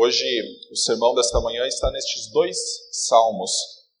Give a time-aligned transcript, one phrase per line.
[0.00, 0.24] Hoje,
[0.70, 2.56] o sermão desta manhã está nestes dois
[2.92, 3.50] salmos: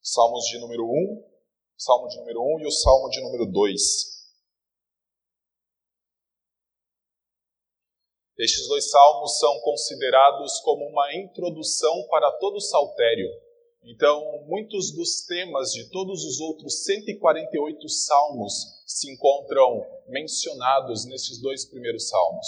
[0.00, 1.24] Salmos de número 1,
[1.76, 3.82] Salmo de número 1 e o Salmo de número 2.
[8.38, 13.28] Estes dois salmos são considerados como uma introdução para todo o saltério.
[13.82, 18.54] Então, muitos dos temas de todos os outros 148 salmos
[18.86, 22.46] se encontram mencionados nesses dois primeiros salmos.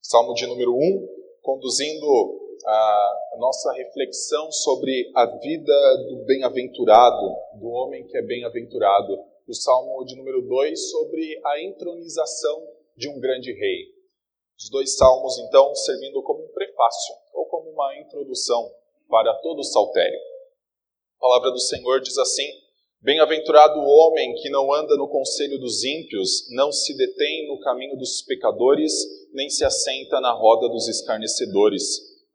[0.00, 1.08] Salmo de número 1,
[1.42, 9.16] conduzindo a nossa reflexão sobre a vida do bem-aventurado, do homem que é bem-aventurado.
[9.46, 12.66] O Salmo de número 2 sobre a entronização
[12.96, 13.94] de um grande rei.
[14.58, 18.68] Os dois salmos, então, servindo como um prefácio ou como uma introdução
[19.08, 20.18] para todo o saltério.
[21.18, 22.48] A palavra do Senhor diz assim:
[23.00, 27.96] Bem-aventurado o homem que não anda no conselho dos ímpios, não se detém no caminho
[27.96, 28.92] dos pecadores,
[29.32, 32.15] nem se assenta na roda dos escarnecedores.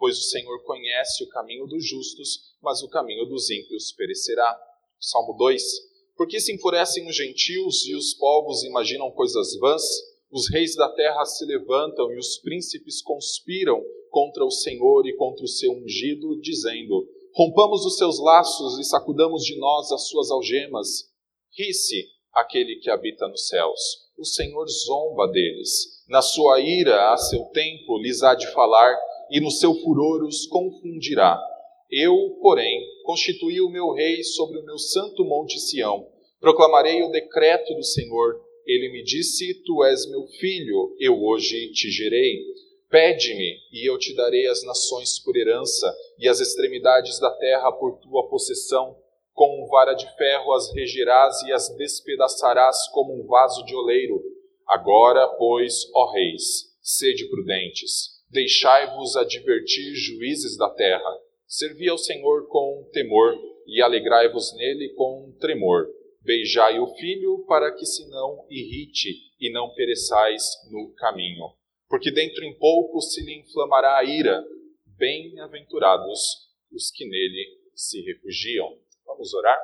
[0.00, 4.58] Pois o Senhor conhece o caminho dos justos, mas o caminho dos ímpios perecerá.
[4.98, 5.62] Salmo 2.
[6.16, 9.82] Porque se enfurecem os gentios e os povos imaginam coisas vãs,
[10.32, 15.44] os reis da terra se levantam e os príncipes conspiram contra o Senhor e contra
[15.44, 21.10] o seu ungido, dizendo: Rompamos os seus laços e sacudamos de nós as suas algemas.
[21.54, 23.80] Ri-se aquele que habita nos céus.
[24.16, 26.02] O Senhor zomba deles.
[26.08, 28.98] Na sua ira, a seu tempo, lhes há de falar,
[29.30, 31.40] e no seu furor os confundirá.
[31.90, 36.06] Eu, porém, constituí o meu rei sobre o meu santo monte Sião.
[36.40, 38.40] Proclamarei o decreto do Senhor.
[38.64, 42.38] Ele me disse: Tu és meu filho, eu hoje te gerei.
[42.88, 47.98] Pede-me, e eu te darei as nações por herança, e as extremidades da terra por
[47.98, 48.96] tua possessão.
[49.32, 54.22] Com vara de ferro as regirás e as despedaçarás como um vaso de oleiro.
[54.68, 61.18] Agora, pois, ó reis, sede prudentes, deixai-vos advertir juízes da terra.
[61.46, 63.34] Servi ao Senhor com temor,
[63.66, 65.88] e alegrai-vos nele com tremor.
[66.22, 69.10] Beijai o filho, para que se não irrite
[69.40, 71.60] e não pereçais no caminho
[71.90, 74.46] porque dentro em pouco se lhe inflamará a ira.
[74.86, 78.78] Bem-aventurados os que nele se refugiam.
[79.04, 79.58] Vamos orar?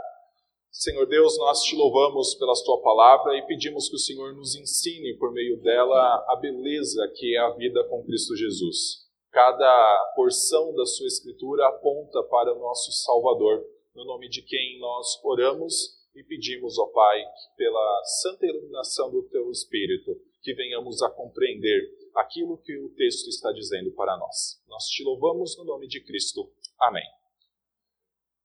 [0.79, 5.17] Senhor Deus, nós te louvamos pela tua palavra e pedimos que o Senhor nos ensine
[5.17, 9.07] por meio dela a beleza que é a vida com Cristo Jesus.
[9.33, 13.65] Cada porção da sua escritura aponta para o nosso Salvador,
[13.95, 17.25] no nome de quem nós oramos e pedimos, ó Pai,
[17.57, 23.51] pela santa iluminação do teu Espírito, que venhamos a compreender aquilo que o texto está
[23.51, 24.63] dizendo para nós.
[24.69, 26.47] Nós te louvamos no nome de Cristo.
[26.79, 27.05] Amém.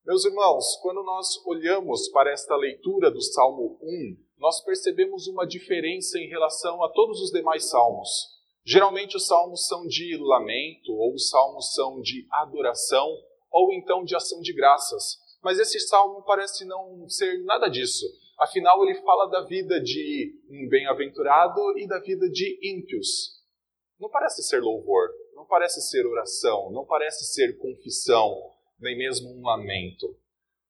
[0.03, 6.17] Meus irmãos, quando nós olhamos para esta leitura do Salmo 1, nós percebemos uma diferença
[6.17, 8.09] em relação a todos os demais salmos.
[8.65, 13.07] Geralmente os salmos são de lamento, ou os salmos são de adoração,
[13.51, 15.19] ou então de ação de graças.
[15.43, 18.05] Mas esse salmo parece não ser nada disso.
[18.39, 23.39] Afinal, ele fala da vida de um bem-aventurado e da vida de ímpios
[24.01, 28.51] não parece ser louvor, não parece ser oração, não parece ser confissão,
[28.81, 30.15] nem mesmo um lamento.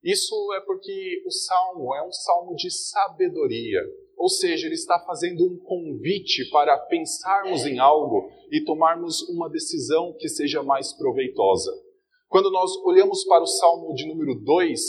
[0.03, 3.79] Isso é porque o salmo é um salmo de sabedoria,
[4.17, 10.13] ou seja, ele está fazendo um convite para pensarmos em algo e tomarmos uma decisão
[10.19, 11.71] que seja mais proveitosa.
[12.27, 14.81] Quando nós olhamos para o salmo de número 2,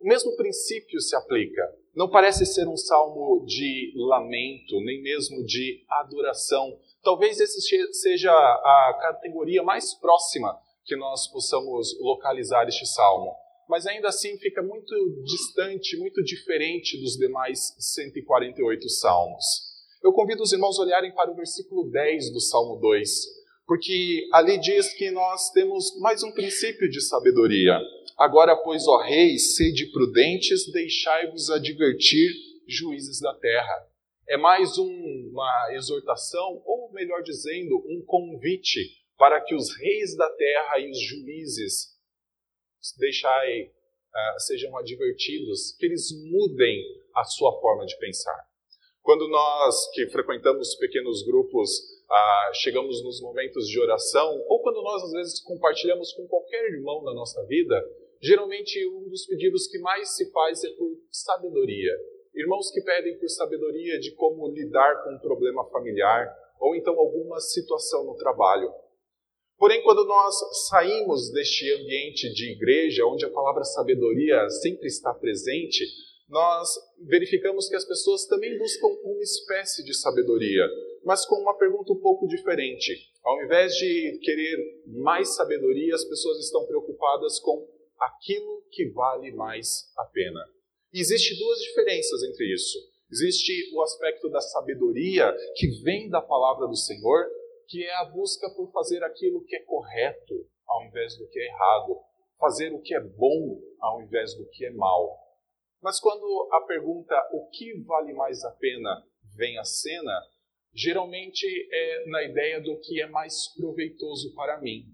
[0.00, 1.62] o mesmo princípio se aplica.
[1.94, 7.60] Não parece ser um salmo de lamento, nem mesmo de adoração, Talvez esse
[7.92, 13.34] seja a categoria mais próxima que nós possamos localizar este salmo.
[13.68, 14.94] Mas ainda assim fica muito
[15.24, 19.44] distante, muito diferente dos demais 148 salmos.
[20.02, 23.10] Eu convido os irmãos a olharem para o versículo 10 do Salmo 2,
[23.66, 27.80] porque ali diz que nós temos mais um princípio de sabedoria.
[28.16, 32.30] Agora, pois, ó reis, sede prudentes, deixai-vos advertir,
[32.68, 33.86] juízes da terra
[34.28, 38.80] é mais um, uma exortação, ou melhor dizendo, um convite
[39.16, 41.96] para que os reis da terra e os juízes
[42.98, 46.82] deixai, uh, sejam advertidos, que eles mudem
[47.14, 48.46] a sua forma de pensar.
[49.02, 55.02] Quando nós que frequentamos pequenos grupos ah, chegamos nos momentos de oração, ou quando nós
[55.02, 57.82] às vezes compartilhamos com qualquer irmão na nossa vida,
[58.20, 61.92] geralmente um dos pedidos que mais se faz é por sabedoria.
[62.34, 67.40] Irmãos que pedem por sabedoria de como lidar com um problema familiar, ou então alguma
[67.40, 68.72] situação no trabalho.
[69.58, 70.34] Porém, quando nós
[70.68, 75.84] saímos deste ambiente de igreja, onde a palavra sabedoria sempre está presente,
[76.28, 76.68] nós
[77.08, 80.66] verificamos que as pessoas também buscam uma espécie de sabedoria,
[81.04, 83.10] mas com uma pergunta um pouco diferente.
[83.24, 87.66] Ao invés de querer mais sabedoria, as pessoas estão preocupadas com
[87.98, 90.40] aquilo que vale mais a pena.
[90.92, 92.78] E existe duas diferenças entre isso.
[93.10, 97.26] Existe o aspecto da sabedoria que vem da palavra do Senhor,
[97.68, 101.46] que é a busca por fazer aquilo que é correto ao invés do que é
[101.46, 102.00] errado,
[102.38, 105.16] fazer o que é bom ao invés do que é mal.
[105.80, 109.04] Mas quando a pergunta o que vale mais a pena
[109.36, 110.20] vem à cena,
[110.74, 114.84] geralmente é na ideia do que é mais proveitoso para mim.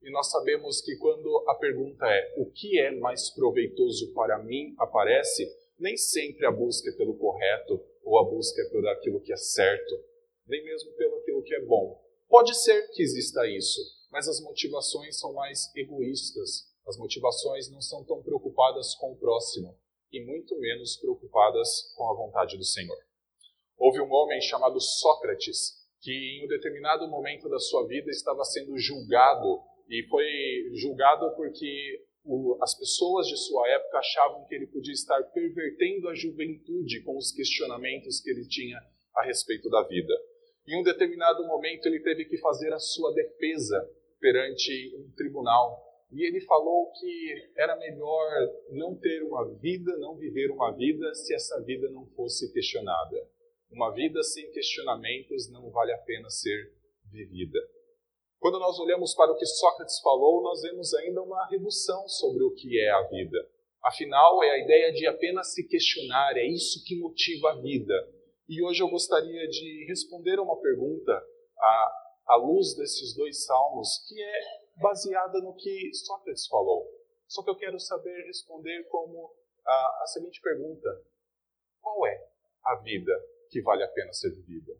[0.00, 4.74] E nós sabemos que quando a pergunta é o que é mais proveitoso para mim
[4.78, 5.44] aparece,
[5.78, 9.36] nem sempre a busca é pelo correto ou a busca é por aquilo que é
[9.36, 9.94] certo,
[10.46, 12.07] nem mesmo pelo aquilo que é bom.
[12.28, 13.80] Pode ser que exista isso,
[14.10, 16.68] mas as motivações são mais egoístas.
[16.86, 19.78] As motivações não são tão preocupadas com o próximo
[20.12, 22.96] e muito menos preocupadas com a vontade do Senhor.
[23.76, 28.76] Houve um homem chamado Sócrates que em um determinado momento da sua vida estava sendo
[28.78, 30.26] julgado e foi
[30.74, 32.04] julgado porque
[32.60, 37.32] as pessoas de sua época achavam que ele podia estar pervertendo a juventude com os
[37.32, 38.78] questionamentos que ele tinha
[39.16, 40.14] a respeito da vida.
[40.68, 43.88] Em um determinado momento, ele teve que fazer a sua defesa
[44.20, 45.82] perante um tribunal.
[46.12, 48.30] E ele falou que era melhor
[48.70, 53.16] não ter uma vida, não viver uma vida, se essa vida não fosse questionada.
[53.70, 56.70] Uma vida sem questionamentos não vale a pena ser
[57.10, 57.58] vivida.
[58.38, 62.52] Quando nós olhamos para o que Sócrates falou, nós vemos ainda uma redução sobre o
[62.52, 63.38] que é a vida.
[63.82, 67.94] Afinal, é a ideia de apenas se questionar, é isso que motiva a vida.
[68.48, 71.12] E hoje eu gostaria de responder uma pergunta
[71.58, 71.92] à,
[72.28, 74.40] à luz desses dois salmos, que é
[74.80, 76.88] baseada no que Sócrates falou.
[77.26, 79.34] Só que eu quero saber responder como
[79.66, 80.88] a, a seguinte pergunta:
[81.82, 82.26] Qual é
[82.64, 83.12] a vida
[83.50, 84.72] que vale a pena ser vivida?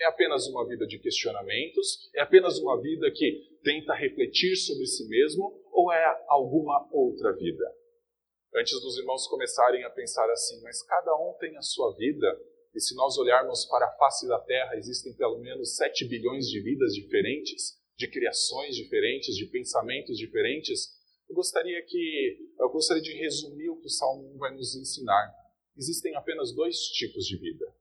[0.00, 2.10] É apenas uma vida de questionamentos?
[2.16, 5.62] É apenas uma vida que tenta refletir sobre si mesmo?
[5.70, 7.72] Ou é alguma outra vida?
[8.52, 12.26] Antes dos irmãos começarem a pensar assim, mas cada um tem a sua vida,
[12.74, 16.60] e se nós olharmos para a face da Terra, existem pelo menos 7 bilhões de
[16.60, 20.90] vidas diferentes, de criações diferentes, de pensamentos diferentes,
[21.28, 25.34] eu gostaria que eu gostaria de resumir o que o Salmo 1 vai nos ensinar.
[25.76, 27.74] Existem apenas dois tipos de vida.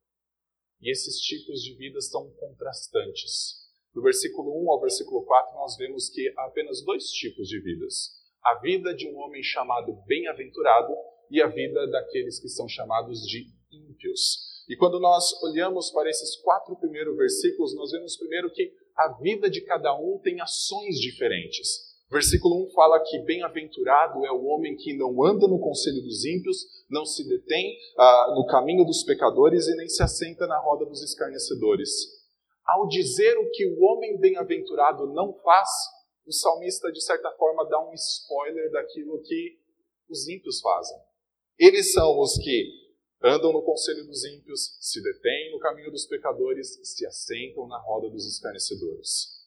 [0.81, 3.59] E esses tipos de vida são contrastantes.
[3.93, 8.21] Do versículo 1 ao versículo 4, nós vemos que há apenas dois tipos de vidas:
[8.41, 10.93] a vida de um homem chamado bem-aventurado
[11.29, 14.50] e a vida daqueles que são chamados de ímpios.
[14.71, 19.49] E quando nós olhamos para esses quatro primeiros versículos, nós vemos primeiro que a vida
[19.49, 21.91] de cada um tem ações diferentes.
[22.09, 26.65] Versículo 1 fala que bem-aventurado é o homem que não anda no conselho dos ímpios,
[26.89, 31.03] não se detém ah, no caminho dos pecadores e nem se assenta na roda dos
[31.03, 31.91] escarnecedores.
[32.65, 35.69] Ao dizer o que o homem bem-aventurado não faz,
[36.25, 39.57] o salmista, de certa forma, dá um spoiler daquilo que
[40.09, 40.97] os ímpios fazem.
[41.59, 42.80] Eles são os que
[43.23, 48.09] andam no conselho dos ímpios, se detêm no caminho dos pecadores, se assentam na roda
[48.09, 49.41] dos escarnecedores.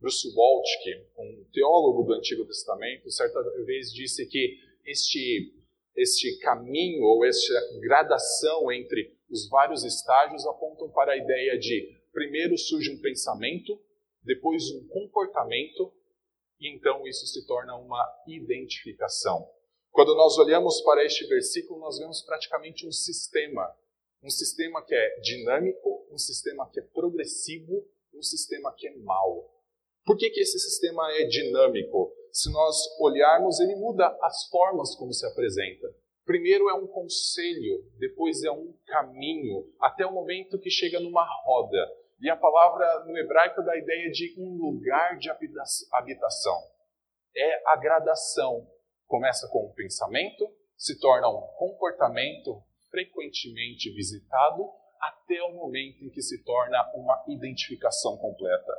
[0.00, 5.54] Bruce Waltke, um teólogo do Antigo Testamento, certa vez disse que este,
[5.96, 12.58] este caminho ou esta gradação entre os vários estágios apontam para a ideia de primeiro
[12.58, 13.80] surge um pensamento,
[14.22, 15.92] depois um comportamento,
[16.60, 19.48] e então isso se torna uma identificação.
[19.94, 23.72] Quando nós olhamos para este versículo, nós vemos praticamente um sistema.
[24.20, 29.48] Um sistema que é dinâmico, um sistema que é progressivo, um sistema que é mau.
[30.04, 32.12] Por que, que esse sistema é dinâmico?
[32.32, 35.86] Se nós olharmos, ele muda as formas como se apresenta.
[36.24, 41.88] Primeiro é um conselho, depois é um caminho, até o momento que chega numa roda.
[42.20, 46.60] E a palavra no hebraico dá a ideia de um lugar de habitação.
[47.36, 48.73] É a gradação.
[49.06, 54.68] Começa com um pensamento, se torna um comportamento frequentemente visitado,
[55.00, 58.72] até o momento em que se torna uma identificação completa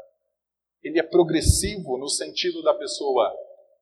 [0.86, 3.36] ele é progressivo no sentido da pessoa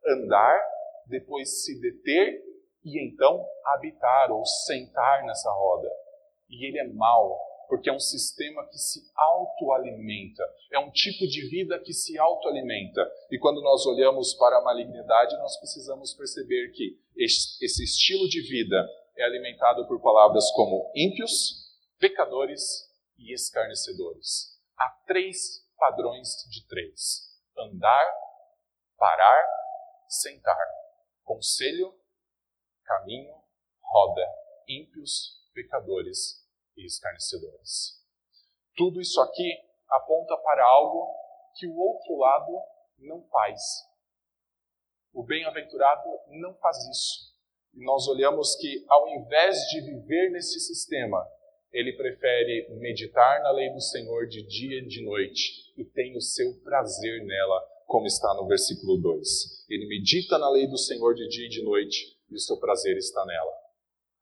[0.07, 0.57] andar,
[1.05, 2.41] depois se deter
[2.81, 5.89] e então habitar ou sentar nessa roda.
[6.49, 7.37] E ele é mau,
[7.73, 13.01] porque é um sistema que se autoalimenta, é um tipo de vida que se autoalimenta.
[13.31, 18.75] E quando nós olhamos para a malignidade, nós precisamos perceber que esse estilo de vida
[19.17, 22.61] é alimentado por palavras como ímpios, pecadores
[23.17, 24.55] e escarnecedores.
[24.77, 28.05] Há três padrões de três: andar,
[28.99, 29.47] parar,
[30.07, 30.67] sentar.
[31.23, 31.91] Conselho,
[32.83, 33.33] caminho,
[33.81, 34.27] roda.
[34.69, 36.42] Ímpios, pecadores
[36.77, 38.01] e escarnecedores.
[38.75, 39.57] Tudo isso aqui
[39.89, 41.07] aponta para algo
[41.55, 42.51] que o outro lado
[42.97, 43.61] não faz.
[45.13, 47.33] O bem-aventurado não faz isso.
[47.73, 51.27] E nós olhamos que, ao invés de viver nesse sistema,
[51.71, 56.21] ele prefere meditar na lei do Senhor de dia e de noite e tem o
[56.21, 59.65] seu prazer nela, como está no versículo 2.
[59.69, 62.95] Ele medita na lei do Senhor de dia e de noite e o seu prazer
[62.97, 63.53] está nela.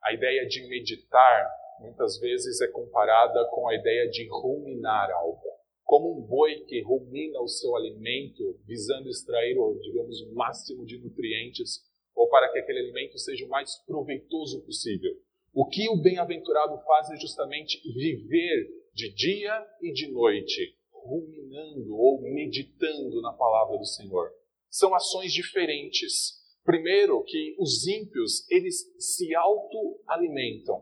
[0.03, 5.41] A ideia de meditar muitas vezes é comparada com a ideia de ruminar algo.
[5.83, 11.81] Como um boi que rumina o seu alimento, visando extrair, digamos, o máximo de nutrientes,
[12.15, 15.11] ou para que aquele alimento seja o mais proveitoso possível.
[15.53, 22.21] O que o bem-aventurado faz é justamente viver de dia e de noite, ruminando ou
[22.21, 24.31] meditando na palavra do Senhor.
[24.69, 26.39] São ações diferentes.
[26.63, 30.81] Primeiro, que os ímpios, eles se autoalimentam.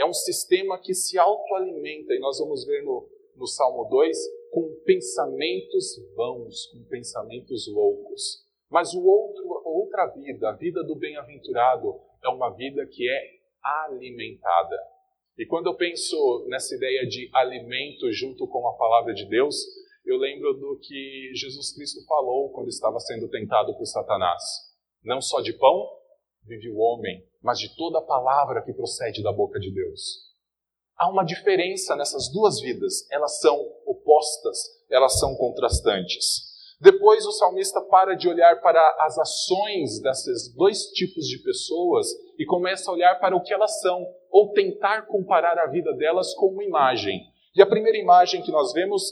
[0.00, 4.16] É um sistema que se autoalimenta, e nós vamos ver no, no Salmo 2,
[4.50, 8.42] com pensamentos vãos, com pensamentos loucos.
[8.70, 14.74] Mas o outro, outra vida, a vida do bem-aventurado, é uma vida que é alimentada.
[15.36, 19.54] E quando eu penso nessa ideia de alimento junto com a palavra de Deus,
[20.06, 24.42] eu lembro do que Jesus Cristo falou quando estava sendo tentado por Satanás.
[25.04, 25.99] Não só de pão
[26.46, 30.30] vive o homem, mas de toda a palavra que procede da boca de Deus.
[30.96, 33.56] Há uma diferença nessas duas vidas, elas são
[33.86, 34.58] opostas,
[34.90, 36.50] elas são contrastantes.
[36.80, 42.06] Depois o salmista para de olhar para as ações desses dois tipos de pessoas
[42.38, 46.34] e começa a olhar para o que elas são, ou tentar comparar a vida delas
[46.34, 47.20] com uma imagem.
[47.54, 49.02] E a primeira imagem que nós vemos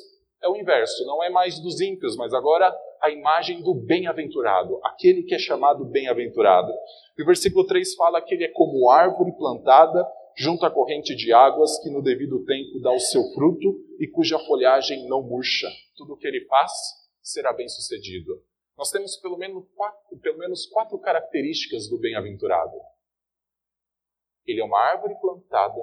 [0.43, 5.23] é o inverso, não é mais dos ímpios, mas agora a imagem do bem-aventurado, aquele
[5.23, 6.73] que é chamado bem-aventurado.
[7.17, 11.33] E o versículo 3 fala que ele é como árvore plantada junto à corrente de
[11.33, 15.69] águas, que no devido tempo dá o seu fruto e cuja folhagem não murcha.
[15.97, 16.73] Tudo o que ele faz
[17.21, 18.41] será bem sucedido.
[18.77, 22.79] Nós temos pelo menos quatro, pelo menos quatro características do bem-aventurado.
[24.47, 25.81] Ele é uma árvore plantada,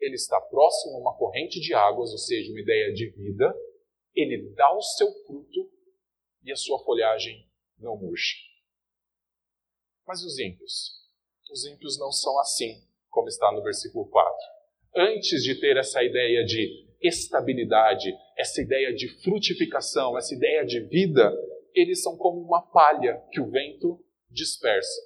[0.00, 3.52] ele está próximo a uma corrente de águas, ou seja, uma ideia de vida,
[4.14, 5.68] ele dá o seu fruto
[6.42, 7.46] e a sua folhagem
[7.78, 8.36] não murcha.
[10.06, 11.00] Mas os ímpios?
[11.50, 14.32] Os ímpios não são assim, como está no versículo 4.
[14.96, 21.32] Antes de ter essa ideia de estabilidade, essa ideia de frutificação, essa ideia de vida,
[21.74, 25.00] eles são como uma palha que o vento dispersa.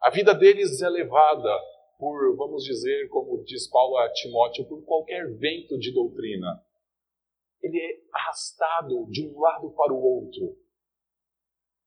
[0.00, 1.50] A vida deles é levada
[1.98, 6.62] por, vamos dizer, como diz Paulo a Timóteo, por qualquer vento de doutrina.
[7.60, 10.56] Ele é arrastado de um lado para o outro.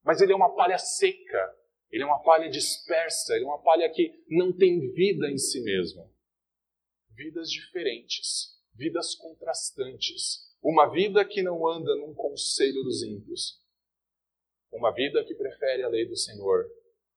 [0.03, 1.57] Mas ele é uma palha seca,
[1.91, 5.61] ele é uma palha dispersa, ele é uma palha que não tem vida em si
[5.63, 6.11] mesmo.
[7.15, 10.49] Vidas diferentes vidas contrastantes.
[10.61, 13.59] Uma vida que não anda num conselho dos ímpios.
[14.71, 16.65] Uma vida que prefere a lei do Senhor.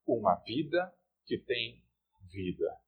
[0.05, 0.93] Uma vida
[1.25, 1.83] que tem
[2.31, 2.79] vida.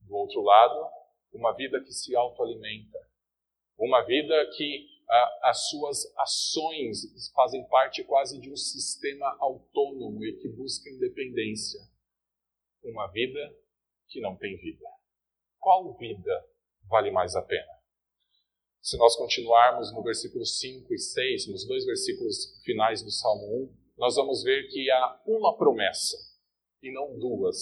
[0.00, 0.90] Do outro lado,
[1.32, 2.98] uma vida que se autoalimenta.
[3.78, 4.88] Uma vida que
[5.42, 11.80] as suas ações fazem parte quase de um sistema autônomo e que busca independência.
[12.84, 13.40] Uma vida
[14.08, 14.86] que não tem vida.
[15.58, 16.46] Qual vida
[16.88, 17.80] vale mais a pena.
[18.80, 23.80] Se nós continuarmos no versículo 5 e 6, nos dois versículos finais do Salmo 1,
[23.98, 26.16] nós vamos ver que há uma promessa
[26.82, 27.58] e não duas.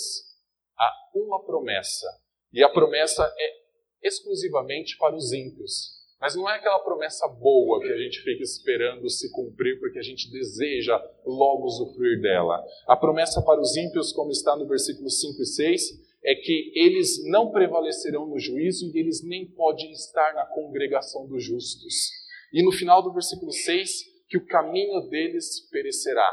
[0.79, 2.07] Há uma promessa.
[2.53, 5.98] E a promessa é exclusivamente para os ímpios.
[6.21, 10.03] Mas não é aquela promessa boa que a gente fica esperando se cumprir porque a
[10.03, 12.61] gente deseja logo usufruir dela.
[12.89, 15.83] A promessa para os ímpios, como está no versículo 5 e 6,
[16.25, 21.45] é que eles não prevalecerão no juízo e eles nem podem estar na congregação dos
[21.45, 22.11] justos.
[22.53, 23.91] E no final do versículo 6,
[24.29, 26.31] que o caminho deles perecerá.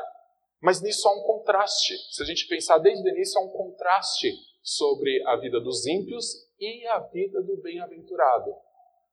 [0.61, 1.93] Mas nisso há um contraste.
[2.11, 6.25] Se a gente pensar desde o início, há um contraste sobre a vida dos ímpios
[6.59, 8.51] e a vida do bem-aventurado.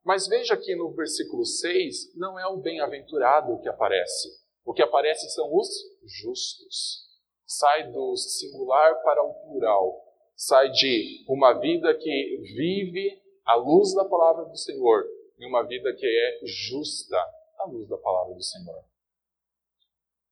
[0.04, 4.28] Mas veja que no versículo 6, não é o bem-aventurado que aparece.
[4.64, 5.68] O que aparece são os
[6.04, 7.09] justos.
[7.47, 10.12] Sai do singular para o plural
[10.47, 15.04] sai de uma vida que vive à luz da palavra do Senhor,
[15.38, 17.16] em uma vida que é justa
[17.59, 18.85] à luz da palavra do Senhor.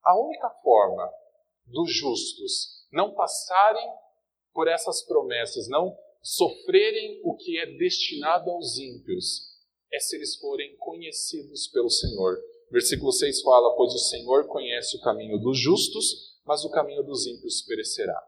[0.02, 1.08] A única forma
[1.64, 3.88] dos justos não passarem
[4.52, 9.49] por essas promessas, não sofrerem o que é destinado aos ímpios,
[9.92, 12.38] é se eles forem conhecidos pelo Senhor.
[12.70, 17.26] Versículo 6 fala: Pois o Senhor conhece o caminho dos justos, mas o caminho dos
[17.26, 18.18] ímpios perecerá.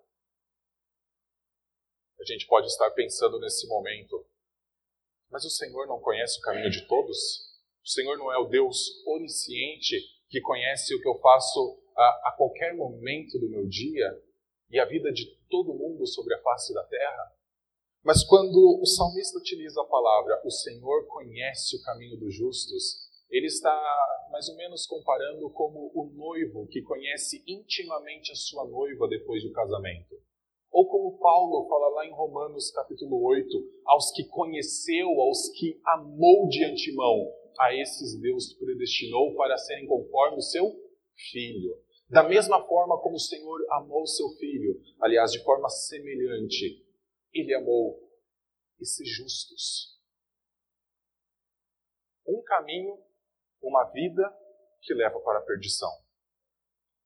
[2.20, 4.24] A gente pode estar pensando nesse momento,
[5.30, 7.18] mas o Senhor não conhece o caminho de todos?
[7.84, 12.34] O Senhor não é o Deus onisciente que conhece o que eu faço a, a
[12.36, 14.06] qualquer momento do meu dia
[14.70, 17.36] e a vida de todo mundo sobre a face da terra?
[18.04, 23.46] Mas quando o salmista utiliza a palavra o Senhor conhece o caminho dos justos, ele
[23.46, 23.72] está
[24.30, 29.52] mais ou menos comparando como o noivo que conhece intimamente a sua noiva depois do
[29.52, 30.16] casamento.
[30.72, 33.48] Ou como Paulo fala lá em Romanos capítulo 8,
[33.86, 40.38] aos que conheceu, aos que amou de antemão, a esses Deus predestinou para serem conforme
[40.38, 40.74] o seu
[41.30, 41.76] filho.
[42.08, 46.82] Da mesma forma como o Senhor amou seu filho, aliás, de forma semelhante,
[47.32, 47.98] ele amou
[48.80, 50.00] esses justos.
[52.26, 53.02] Um caminho,
[53.60, 54.22] uma vida
[54.80, 55.90] que leva para a perdição.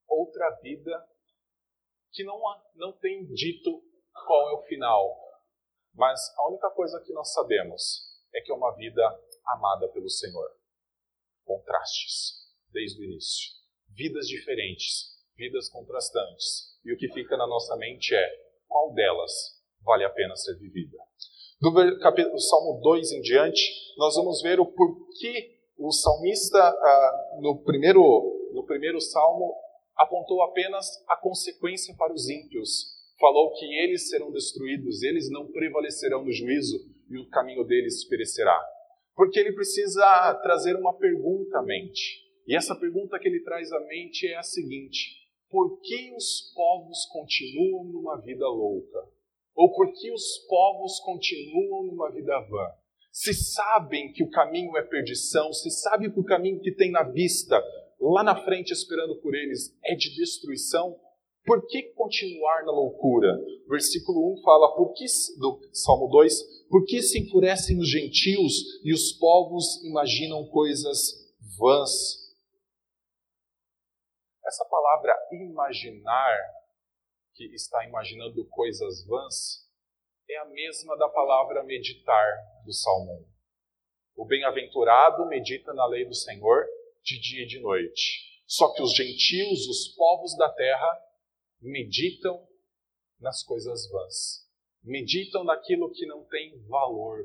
[0.08, 1.08] Outra vida
[2.12, 2.40] que não,
[2.74, 3.82] não tem dito
[4.26, 5.22] qual é o final.
[5.94, 9.02] Mas a única coisa que nós sabemos é que é uma vida
[9.46, 10.58] amada pelo Senhor.
[11.44, 13.54] Contrastes, desde o início.
[13.88, 16.78] Vidas diferentes, vidas contrastantes.
[16.84, 19.55] E o que fica na nossa mente é qual delas
[19.86, 20.98] vale a pena ser vivida.
[21.60, 23.62] Do capítulo, Salmo 2 em diante,
[23.96, 29.54] nós vamos ver o porquê o salmista, ah, no, primeiro, no primeiro salmo,
[29.96, 32.96] apontou apenas a consequência para os ímpios.
[33.18, 36.78] Falou que eles serão destruídos, eles não prevalecerão no juízo
[37.10, 38.58] e o caminho deles perecerá.
[39.14, 42.26] Porque ele precisa trazer uma pergunta à mente.
[42.46, 47.06] E essa pergunta que ele traz à mente é a seguinte: por que os povos
[47.06, 49.15] continuam numa vida louca?
[49.56, 52.68] Ou por que os povos continuam numa vida vã?
[53.10, 57.02] Se sabem que o caminho é perdição, se sabem que o caminho que tem na
[57.02, 57.58] vista,
[57.98, 61.00] lá na frente esperando por eles, é de destruição,
[61.46, 63.38] por que continuar na loucura?
[63.66, 65.06] Versículo 1 fala, por que,
[65.38, 68.52] do Salmo 2, por que se enfurecem os gentios
[68.84, 71.14] e os povos imaginam coisas
[71.56, 71.90] vãs?
[74.44, 76.36] Essa palavra imaginar
[77.36, 79.68] que está imaginando coisas vãs
[80.28, 82.26] é a mesma da palavra meditar
[82.64, 84.22] do Salmo 1.
[84.22, 86.66] O bem-aventurado medita na lei do Senhor
[87.02, 88.42] de dia e de noite.
[88.46, 91.00] Só que os gentios, os povos da terra,
[91.60, 92.48] meditam
[93.20, 94.48] nas coisas vãs.
[94.82, 97.18] Meditam naquilo que não tem valor,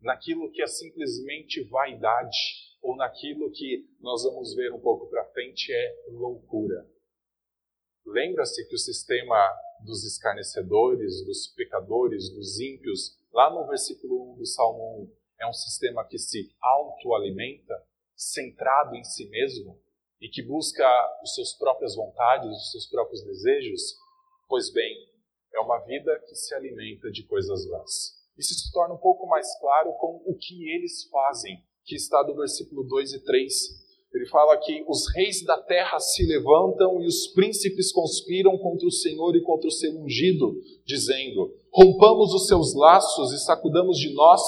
[0.00, 2.38] naquilo que é simplesmente vaidade,
[2.80, 6.88] ou naquilo que nós vamos ver um pouco para frente é loucura.
[8.06, 9.36] Lembra-se que o sistema
[9.84, 15.52] dos escarnecedores, dos pecadores, dos ímpios, lá no versículo 1 do Salmo 1, é um
[15.52, 17.74] sistema que se autoalimenta,
[18.14, 19.78] centrado em si mesmo
[20.20, 20.86] e que busca
[21.20, 23.96] as suas próprias vontades, os seus próprios desejos?
[24.48, 24.96] Pois bem,
[25.52, 28.14] é uma vida que se alimenta de coisas vãs.
[28.38, 32.36] Isso se torna um pouco mais claro com o que eles fazem, que está do
[32.36, 33.85] versículo 2 e 3
[34.16, 38.90] ele fala que os reis da terra se levantam e os príncipes conspiram contra o
[38.90, 40.54] Senhor e contra o seu ungido,
[40.86, 44.40] dizendo: Rompamos os seus laços e sacudamos de nós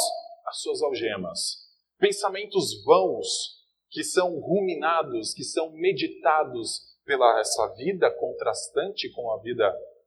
[0.46, 1.68] as suas algemas.
[1.98, 3.58] Pensamentos vãos
[3.90, 9.64] que são ruminados, que são meditados pela essa vida contrastante com a vida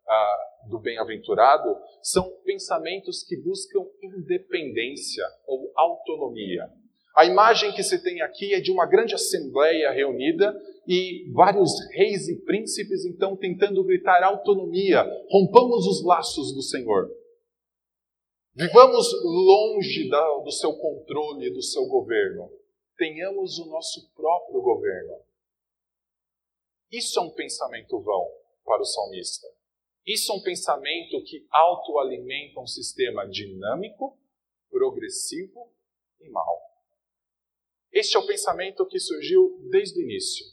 [0.08, 0.38] ah,
[0.70, 6.68] do bem-aventurado, são pensamentos que buscam independência ou autonomia.
[7.16, 10.54] A imagem que se tem aqui é de uma grande assembleia reunida
[10.88, 17.10] e vários reis e príncipes então tentando gritar autonomia, rompamos os laços do Senhor.
[18.54, 22.52] Vivamos longe da, do seu controle, do seu governo.
[22.98, 25.20] Tenhamos o nosso próprio governo.
[26.92, 28.30] Isso é um pensamento vão
[28.66, 29.48] para o salmista.
[30.06, 34.18] Isso é um pensamento que autoalimenta um sistema dinâmico,
[34.70, 35.72] progressivo
[36.20, 36.71] e mau.
[37.94, 40.46] Este é o pensamento que surgiu desde o início.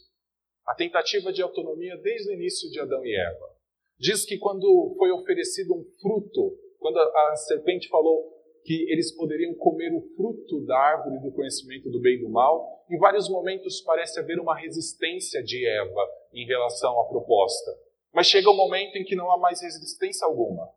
[0.67, 3.55] A tentativa de autonomia desde o início de Adão e Eva.
[3.97, 9.93] Diz que quando foi oferecido um fruto, quando a serpente falou que eles poderiam comer
[9.93, 14.19] o fruto da árvore do conhecimento do bem e do mal, em vários momentos parece
[14.19, 17.71] haver uma resistência de Eva em relação à proposta.
[18.13, 20.69] Mas chega um momento em que não há mais resistência alguma.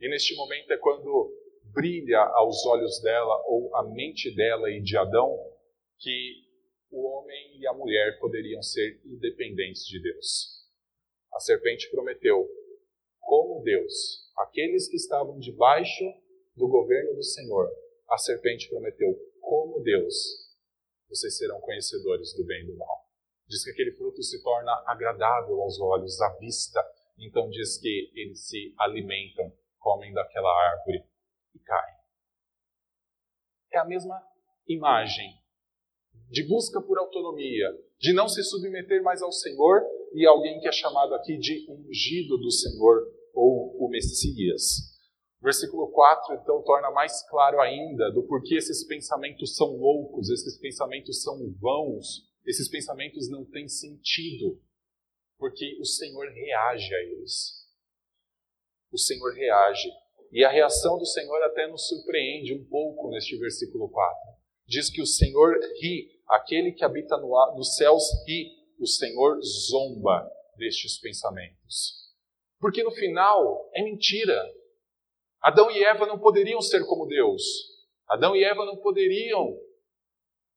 [0.00, 4.96] E neste momento é quando brilha aos olhos dela ou a mente dela e de
[4.96, 5.38] Adão
[5.98, 6.48] que
[6.90, 10.66] o homem e a mulher poderiam ser independentes de Deus.
[11.32, 12.48] A serpente prometeu,
[13.20, 16.04] como Deus, aqueles que estavam debaixo
[16.56, 17.68] do governo do Senhor,
[18.08, 20.48] a serpente prometeu, como Deus,
[21.08, 23.06] vocês serão conhecedores do bem e do mal.
[23.46, 26.80] Diz que aquele fruto se torna agradável aos olhos, à vista.
[27.18, 31.02] Então diz que eles se alimentam, comem daquela árvore
[31.54, 31.96] e caem.
[33.72, 34.22] É a mesma
[34.66, 35.37] imagem
[36.28, 37.66] de busca por autonomia,
[37.98, 42.36] de não se submeter mais ao Senhor e alguém que é chamado aqui de ungido
[42.38, 44.96] do Senhor ou o Messias.
[45.40, 51.22] Versículo 4 então torna mais claro ainda do porquê esses pensamentos são loucos, esses pensamentos
[51.22, 54.60] são vãos, esses pensamentos não têm sentido,
[55.38, 57.58] porque o Senhor reage a eles.
[58.90, 59.88] O Senhor reage.
[60.32, 64.32] E a reação do Senhor até nos surpreende um pouco neste versículo 4.
[64.66, 70.30] Diz que o Senhor ri, aquele que habita no, nos céus ri, o Senhor zomba
[70.56, 72.08] destes pensamentos.
[72.60, 74.36] Porque no final é mentira.
[75.40, 77.42] Adão e Eva não poderiam ser como Deus.
[78.08, 79.56] Adão e Eva não poderiam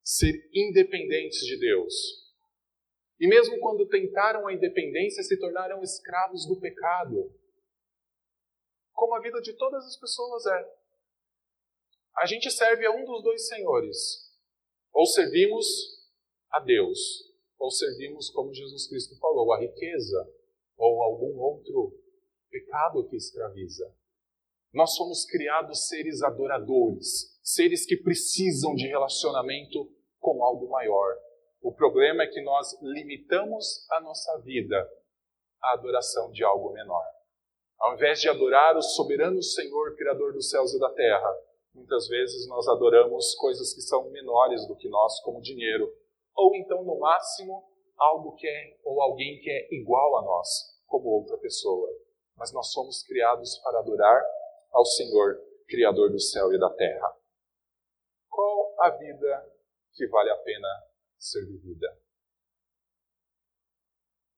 [0.03, 1.93] ser independentes de Deus.
[3.19, 7.31] E mesmo quando tentaram a independência, se tornaram escravos do pecado.
[8.93, 10.81] Como a vida de todas as pessoas é.
[12.17, 14.30] A gente serve a um dos dois senhores.
[14.93, 15.65] Ou servimos
[16.51, 16.99] a Deus,
[17.57, 20.29] ou servimos, como Jesus Cristo falou, a riqueza,
[20.77, 21.97] ou algum outro
[22.49, 23.93] pecado que escraviza.
[24.73, 31.17] Nós somos criados seres adoradores, seres que precisam de relacionamento com algo maior.
[31.61, 34.89] O problema é que nós limitamos a nossa vida
[35.61, 37.05] à adoração de algo menor.
[37.79, 41.37] Ao invés de adorar o soberano Senhor, Criador dos céus e da terra,
[41.73, 45.91] muitas vezes nós adoramos coisas que são menores do que nós, como dinheiro,
[46.35, 47.63] ou então, no máximo,
[47.97, 50.47] algo que é, ou alguém que é igual a nós,
[50.87, 51.89] como outra pessoa.
[52.35, 54.23] Mas nós somos criados para adorar
[54.71, 57.15] ao Senhor, Criador do céu e da terra.
[58.29, 59.53] Qual a vida
[59.93, 60.67] que vale a pena
[61.17, 61.97] ser vivida?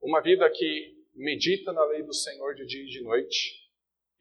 [0.01, 3.71] Uma vida que medita na lei do Senhor de dia e de noite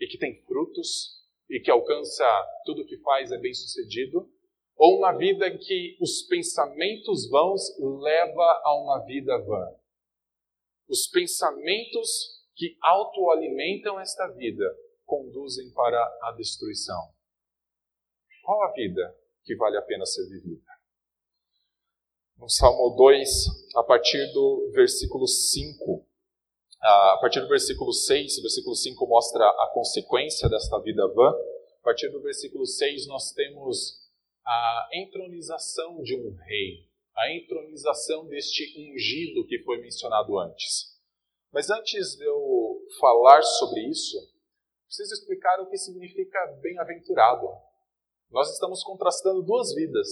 [0.01, 1.22] e que tem frutos
[1.53, 2.25] e que alcança
[2.65, 4.27] tudo o que faz é bem sucedido?
[4.75, 9.69] Ou uma vida em que os pensamentos vãos leva a uma vida vã?
[10.89, 14.65] Os pensamentos que autoalimentam esta vida
[15.05, 17.13] conduzem para a destruição.
[18.43, 20.65] Qual a vida que vale a pena ser vivida?
[22.39, 26.09] No Salmo 2, a partir do versículo 5,
[26.83, 31.29] a partir do versículo 6, o versículo 5 mostra a consequência desta vida vã.
[31.31, 34.03] A partir do versículo 6, nós temos
[34.45, 40.93] a entronização de um rei, a entronização deste ungido que foi mencionado antes.
[41.53, 44.17] Mas antes de eu falar sobre isso,
[44.87, 47.47] preciso explicar o que significa bem-aventurado.
[48.29, 50.09] Nós estamos contrastando duas vidas.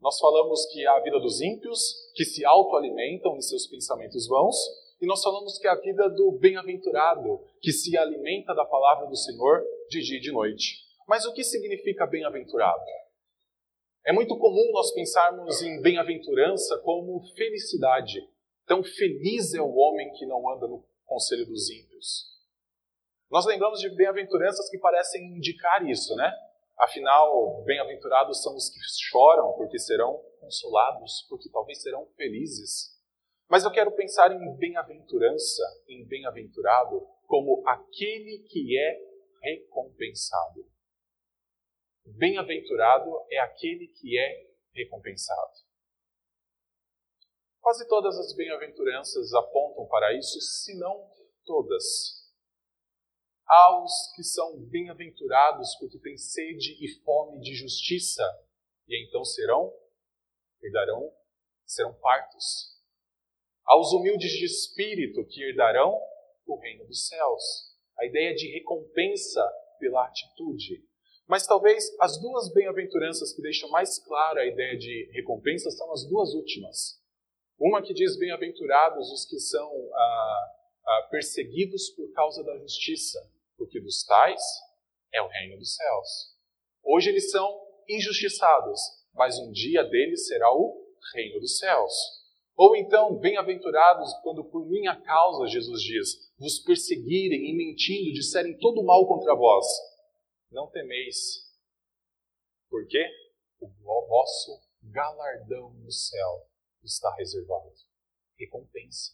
[0.00, 1.80] Nós falamos que há a vida dos ímpios,
[2.14, 4.56] que se autoalimentam em seus pensamentos vãos,
[5.02, 9.16] e nós falamos que há a vida do bem-aventurado, que se alimenta da palavra do
[9.16, 10.76] Senhor de dia e de noite.
[11.08, 12.84] Mas o que significa bem-aventurado?
[14.06, 18.20] É muito comum nós pensarmos em bem-aventurança como felicidade.
[18.64, 22.30] Tão feliz é o homem que não anda no conselho dos ímpios.
[23.28, 26.32] Nós lembramos de bem-aventuranças que parecem indicar isso, né?
[26.78, 28.78] Afinal, bem-aventurados são os que
[29.10, 32.91] choram, porque serão consolados, porque talvez serão felizes.
[33.52, 38.98] Mas eu quero pensar em bem-aventurança, em bem-aventurado, como aquele que é
[39.42, 40.66] recompensado.
[42.16, 45.52] Bem-aventurado é aquele que é recompensado.
[47.60, 51.10] Quase todas as bem-aventuranças apontam para isso, se não
[51.44, 52.32] todas
[53.46, 58.24] aos que são bem-aventurados, porque têm sede e fome de justiça,
[58.88, 59.78] e então serão,
[60.62, 61.14] herdarão,
[61.66, 62.71] serão partos.
[63.64, 65.98] Aos humildes de espírito, que herdarão
[66.46, 67.42] o reino dos céus.
[67.98, 69.42] A ideia de recompensa
[69.78, 70.84] pela atitude.
[71.26, 76.04] Mas talvez as duas bem-aventuranças que deixam mais clara a ideia de recompensa são as
[76.08, 77.00] duas últimas.
[77.58, 80.52] Uma que diz: Bem-aventurados os que são ah,
[80.84, 83.18] ah, perseguidos por causa da justiça,
[83.56, 84.42] porque dos tais
[85.12, 86.36] é o reino dos céus.
[86.82, 88.80] Hoje eles são injustiçados,
[89.14, 92.21] mas um dia deles será o reino dos céus.
[92.56, 98.84] Ou então, bem-aventurados quando por minha causa, Jesus diz, vos perseguirem e mentindo, disserem todo
[98.84, 99.66] mal contra vós.
[100.50, 101.50] Não temeis,
[102.68, 103.06] Por quê?
[103.60, 106.46] O vosso galardão no céu
[106.82, 107.72] está reservado.
[108.38, 109.12] Recompensa.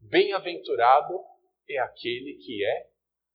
[0.00, 1.20] Bem-aventurado
[1.68, 2.90] é aquele que é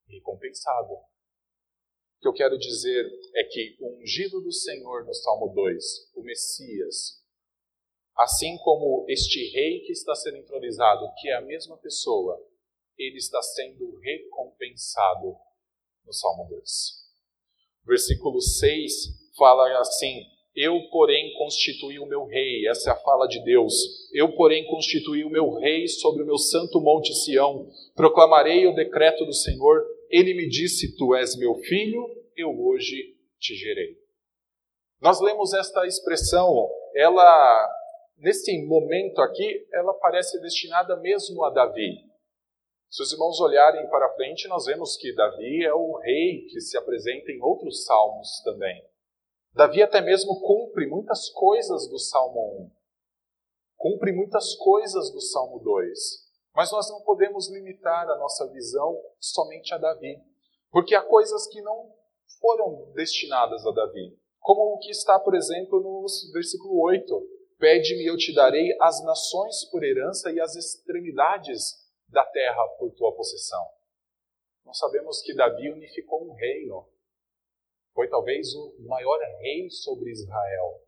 [0.08, 0.92] recompensado.
[0.92, 6.22] O que eu quero dizer é que o ungido do Senhor no Salmo 2, o
[6.22, 7.17] Messias,
[8.18, 12.36] assim como este rei que está sendo entronizado, que é a mesma pessoa,
[12.98, 15.36] ele está sendo recompensado
[16.04, 16.62] no Salmo 2.
[17.86, 22.66] Versículo 6 fala assim: Eu, porém, constituí o meu rei.
[22.68, 23.72] Essa é a fala de Deus.
[24.12, 27.70] Eu, porém, constituí o meu rei sobre o meu santo monte Sião.
[27.94, 29.86] Proclamarei o decreto do Senhor.
[30.10, 32.04] Ele me disse: Tu és meu filho,
[32.36, 33.96] eu hoje te gerei.
[35.00, 37.70] Nós lemos esta expressão, ela,
[38.18, 42.06] nesse momento aqui, ela parece destinada mesmo a Davi.
[42.90, 46.76] Se os irmãos olharem para frente, nós vemos que Davi é o rei que se
[46.76, 48.82] apresenta em outros salmos também.
[49.52, 52.70] Davi até mesmo cumpre muitas coisas do Salmo 1,
[53.76, 56.28] cumpre muitas coisas do Salmo 2.
[56.54, 60.18] Mas nós não podemos limitar a nossa visão somente a Davi,
[60.70, 61.92] porque há coisas que não
[62.40, 68.16] foram destinadas a Davi, como o que está, por exemplo, no versículo 8: Pede-me, eu
[68.16, 73.66] te darei as nações por herança e as extremidades da terra por tua possessão.
[74.64, 76.88] Nós sabemos que Davi unificou um reino.
[77.94, 80.86] Foi talvez o maior rei sobre Israel.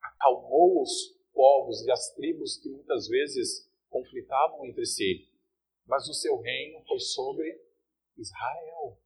[0.00, 5.28] Acalmou os povos e as tribos que muitas vezes conflitavam entre si.
[5.86, 7.60] Mas o seu reino foi sobre
[8.16, 8.98] Israel.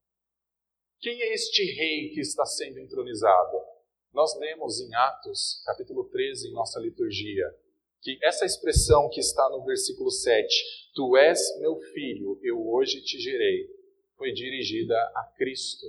[1.00, 3.75] Quem é este rei que está sendo entronizado?
[4.16, 7.54] Nós lemos em Atos, capítulo 13, em nossa liturgia,
[8.00, 10.48] que essa expressão que está no versículo 7,
[10.94, 13.68] Tu és meu filho, eu hoje te gerei,
[14.16, 15.84] foi dirigida a Cristo.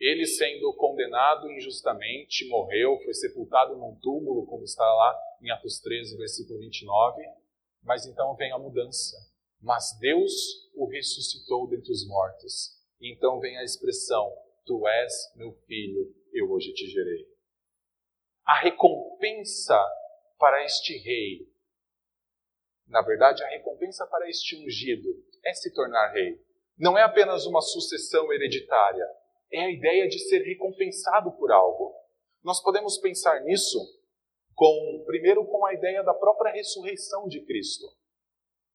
[0.00, 6.16] Ele, sendo condenado injustamente, morreu, foi sepultado num túmulo, como está lá em Atos 13,
[6.16, 7.22] versículo 29.
[7.84, 9.16] Mas então vem a mudança.
[9.60, 10.32] Mas Deus
[10.74, 12.76] o ressuscitou dentre os mortos.
[13.00, 14.32] E então vem a expressão:
[14.66, 17.26] Tu és meu filho, eu hoje te gerei.
[18.44, 19.80] A recompensa
[20.38, 21.48] para este rei.
[22.86, 25.08] Na verdade, a recompensa para este ungido
[25.44, 26.38] é se tornar rei.
[26.76, 29.06] Não é apenas uma sucessão hereditária,
[29.50, 31.94] é a ideia de ser recompensado por algo.
[32.42, 33.78] Nós podemos pensar nisso
[34.54, 37.86] com, primeiro, com a ideia da própria ressurreição de Cristo.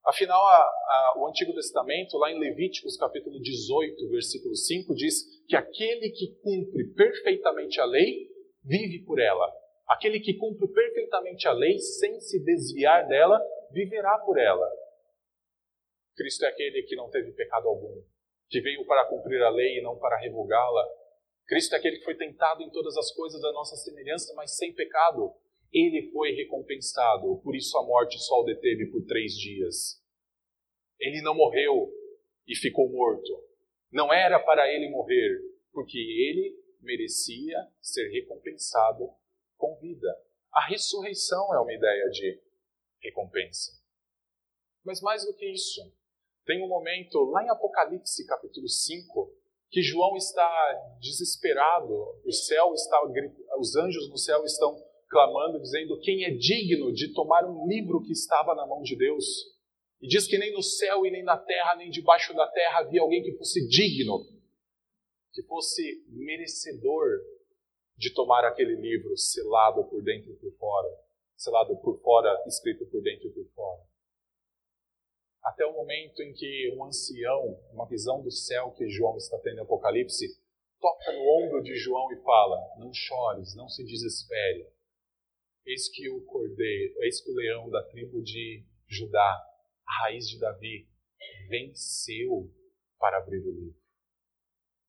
[0.10, 5.56] Afinal, a, a, o Antigo Testamento, lá em Levíticos capítulo 18, versículo 5, diz que
[5.56, 8.28] aquele que cumpre perfeitamente a lei
[8.64, 9.48] vive por ela.
[9.88, 13.40] Aquele que cumpre perfeitamente a lei, sem se desviar dela,
[13.72, 14.68] viverá por ela.
[16.18, 18.02] Cristo é aquele que não teve pecado algum,
[18.50, 20.88] que veio para cumprir a lei e não para revogá-la.
[21.46, 24.74] Cristo é aquele que foi tentado em todas as coisas da nossa semelhança, mas sem
[24.74, 25.36] pecado.
[25.72, 29.99] Ele foi recompensado, por isso a morte só o deteve por três dias.
[31.00, 31.92] Ele não morreu
[32.48, 33.44] e ficou morto.
[33.92, 35.40] Não era para ele morrer,
[35.72, 39.10] porque ele merecia ser recompensado
[39.58, 40.08] com vida.
[40.52, 42.42] A ressurreição é uma ideia de
[43.02, 43.72] recompensa.
[44.84, 45.82] Mas mais do que isso,
[46.46, 49.36] tem um momento lá em Apocalipse capítulo 5
[49.70, 51.94] que João está desesperado,
[52.26, 53.00] o céu está
[53.60, 58.12] os anjos no céu estão clamando dizendo quem é digno de tomar um livro que
[58.12, 59.26] estava na mão de Deus.
[60.02, 63.02] E diz que nem no céu e nem na terra, nem debaixo da terra havia
[63.02, 64.26] alguém que fosse digno,
[65.34, 67.20] que fosse merecedor
[67.98, 70.90] de tomar aquele livro selado por dentro e por fora,
[71.36, 73.90] selado por fora, escrito por dentro e por fora.
[75.44, 79.58] Até o momento em que um ancião, uma visão do céu que João está tendo
[79.58, 80.40] em Apocalipse,
[80.80, 84.68] toca no ombro de João e fala: Não chores, não se desespere.
[85.66, 89.49] Eis que o cordeiro, eis que o leão da tribo de Judá,
[89.90, 90.88] a raiz de Davi,
[91.50, 92.54] venceu
[93.00, 93.80] para abrir o livro.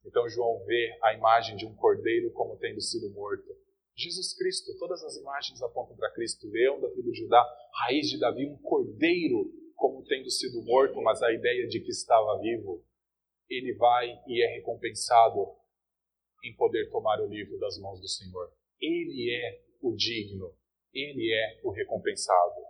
[0.04, 3.48] Então João vê a imagem de um cordeiro como tendo sido morto.
[3.96, 8.18] Jesus Cristo, todas as imagens apontam para Cristo, leão da tribo de Judá, raiz de
[8.18, 12.84] Davi, um cordeiro como tendo sido morto, mas a ideia de que estava vivo.
[13.48, 15.56] Ele vai e é recompensado
[16.44, 18.52] em poder tomar o livro das mãos do Senhor.
[18.80, 20.54] Ele é o digno,
[20.92, 22.69] ele é o recompensado.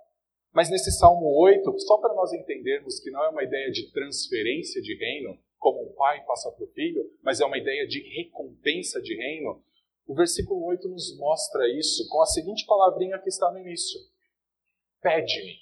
[0.53, 4.83] Mas nesse Salmo 8, só para nós entendermos que não é uma ideia de transferência
[4.83, 9.01] de reino, como um pai passa para o filho, mas é uma ideia de recompensa
[9.01, 9.63] de reino.
[10.07, 14.01] O versículo 8 nos mostra isso com a seguinte palavrinha que está no início:
[15.01, 15.59] Pede-me.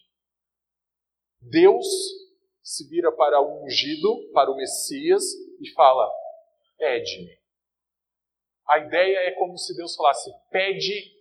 [1.40, 1.87] Deus
[2.62, 5.24] se vira para o ungido, para o Messias,
[5.61, 6.11] e fala:
[6.79, 7.38] Pede-me.
[8.68, 11.12] A ideia é como se Deus falasse: pede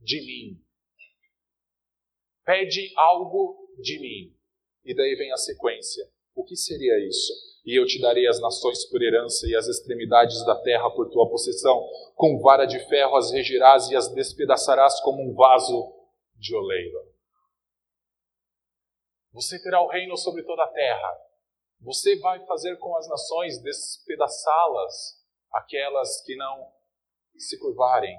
[0.00, 0.65] de mim.
[2.46, 4.32] Pede algo de mim.
[4.84, 6.08] E daí vem a sequência.
[6.32, 7.32] O que seria isso?
[7.64, 11.28] E eu te darei as nações por herança e as extremidades da terra por tua
[11.28, 11.84] possessão.
[12.14, 15.92] Com vara de ferro as regirás e as despedaçarás como um vaso
[16.36, 17.12] de oleiro.
[19.32, 21.18] Você terá o reino sobre toda a terra.
[21.80, 26.72] Você vai fazer com as nações despedaçá-las, aquelas que não
[27.36, 28.16] se curvarem.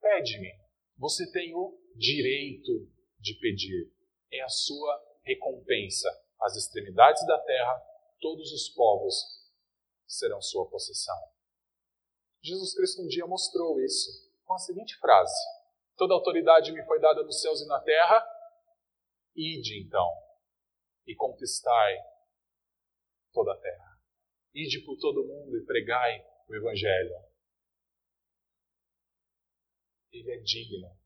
[0.00, 0.52] Pede-me.
[0.96, 3.92] Você tem o direito de pedir.
[4.32, 6.08] É a sua recompensa.
[6.40, 7.82] As extremidades da terra,
[8.20, 9.14] todos os povos
[10.06, 11.16] serão sua possessão.
[12.42, 15.34] Jesus Cristo um dia mostrou isso com a seguinte frase:
[15.96, 18.24] Toda autoridade me foi dada nos céus e na terra.
[19.34, 20.08] Ide então
[21.06, 21.96] e conquistai
[23.32, 23.98] toda a terra.
[24.54, 27.14] Ide por todo mundo e pregai o Evangelho.
[30.12, 30.96] Ele é digno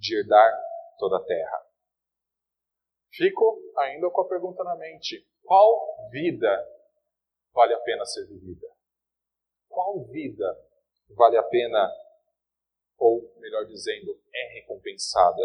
[0.00, 0.50] de herdar
[0.98, 1.66] toda a terra.
[3.12, 6.66] Fico ainda com a pergunta na mente: qual vida
[7.52, 8.66] vale a pena ser vivida?
[9.68, 10.58] Qual vida
[11.10, 11.92] vale a pena,
[12.98, 15.42] ou melhor dizendo, é recompensada?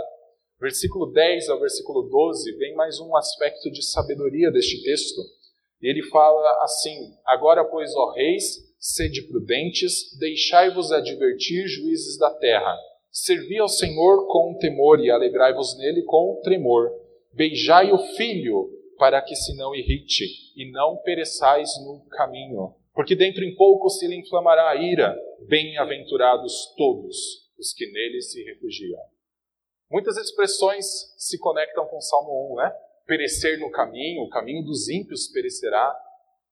[0.59, 5.21] Versículo 10 ao versículo 12 vem mais um aspecto de sabedoria deste texto.
[5.81, 12.75] Ele fala assim: Agora, pois, ó reis, sede prudentes, deixai-vos advertir, juízes da terra.
[13.17, 16.91] Servi ao Senhor com temor e alegrai-vos nele com tremor.
[17.31, 22.75] Beijai o filho, para que se não irrite, e não pereçais no caminho.
[22.93, 25.17] Porque dentro em pouco se lhe inflamará a ira.
[25.47, 27.15] Bem-aventurados todos
[27.57, 28.99] os que nele se refugiam.
[29.89, 30.85] Muitas expressões
[31.17, 32.75] se conectam com Salmo 1, né?
[33.07, 35.97] Perecer no caminho, o caminho dos ímpios perecerá.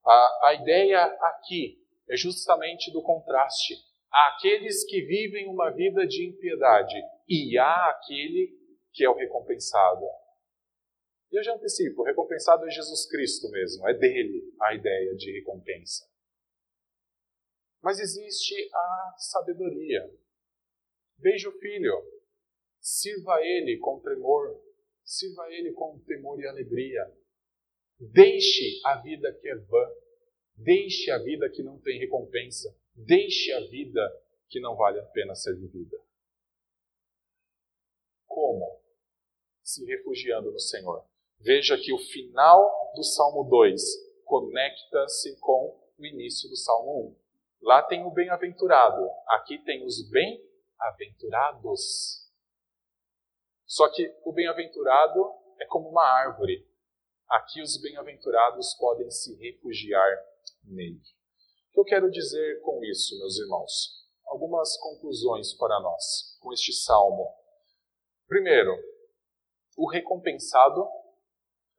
[0.05, 1.77] A, a ideia aqui
[2.09, 3.75] é justamente do contraste.
[4.13, 6.95] Há aqueles que vivem uma vida de impiedade
[7.27, 8.55] e há aquele
[8.91, 10.05] que é o recompensado.
[11.31, 15.31] E eu já antecipo, o recompensado é Jesus Cristo mesmo, é dele a ideia de
[15.31, 16.07] recompensa.
[17.81, 20.07] Mas existe a sabedoria.
[21.17, 21.93] Veja o filho,
[22.79, 24.61] sirva a ele com tremor,
[25.03, 27.01] sirva a ele com temor e alegria.
[27.99, 29.91] Deixe a vida que é vã,
[30.55, 34.01] deixe a vida que não tem recompensa, deixe a vida
[34.49, 35.97] que não vale a pena ser vivida.
[38.25, 38.81] Como?
[39.61, 41.05] Se refugiando no Senhor.
[41.39, 43.81] Veja que o final do Salmo 2
[44.23, 47.15] conecta-se com o início do Salmo 1.
[47.63, 52.29] Lá tem o bem-aventurado, aqui tem os bem-aventurados.
[53.65, 56.67] Só que o bem-aventurado é como uma árvore.
[57.29, 60.21] Aqui os bem-aventurados podem se refugiar
[60.63, 61.01] nele.
[61.73, 64.05] O que eu quero dizer com isso, meus irmãos?
[64.27, 67.27] Algumas conclusões para nós com este salmo.
[68.27, 68.71] Primeiro,
[69.75, 70.87] o recompensado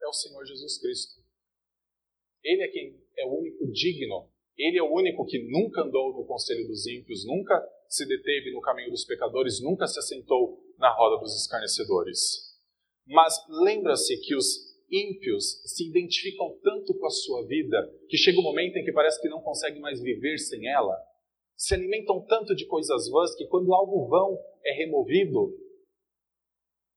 [0.03, 1.23] é o Senhor Jesus Cristo.
[2.43, 6.25] Ele é quem é o único digno, ele é o único que nunca andou no
[6.25, 11.21] conselho dos ímpios, nunca se deteve no caminho dos pecadores, nunca se assentou na roda
[11.21, 12.53] dos escarnecedores.
[13.07, 17.77] Mas lembra-se que os ímpios se identificam tanto com a sua vida
[18.07, 20.95] que chega um momento em que parece que não conseguem mais viver sem ela.
[21.57, 25.53] Se alimentam tanto de coisas vãs que quando algo vão é removido,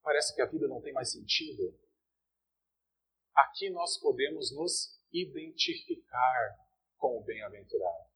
[0.03, 1.75] parece que a vida não tem mais sentido.
[3.35, 6.57] Aqui nós podemos nos identificar
[6.97, 8.09] com o bem-aventurado.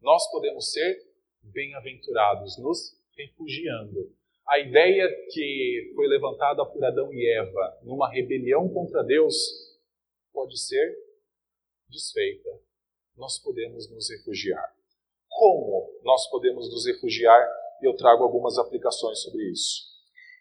[0.00, 0.96] Nós podemos ser
[1.42, 4.14] bem-aventurados, nos refugiando.
[4.48, 9.34] A ideia que foi levantada por Adão e Eva numa rebelião contra Deus
[10.32, 10.96] pode ser
[11.88, 12.50] desfeita.
[13.16, 14.72] Nós podemos nos refugiar.
[15.28, 17.44] Como nós podemos nos refugiar?
[17.82, 19.82] Eu trago algumas aplicações sobre isso.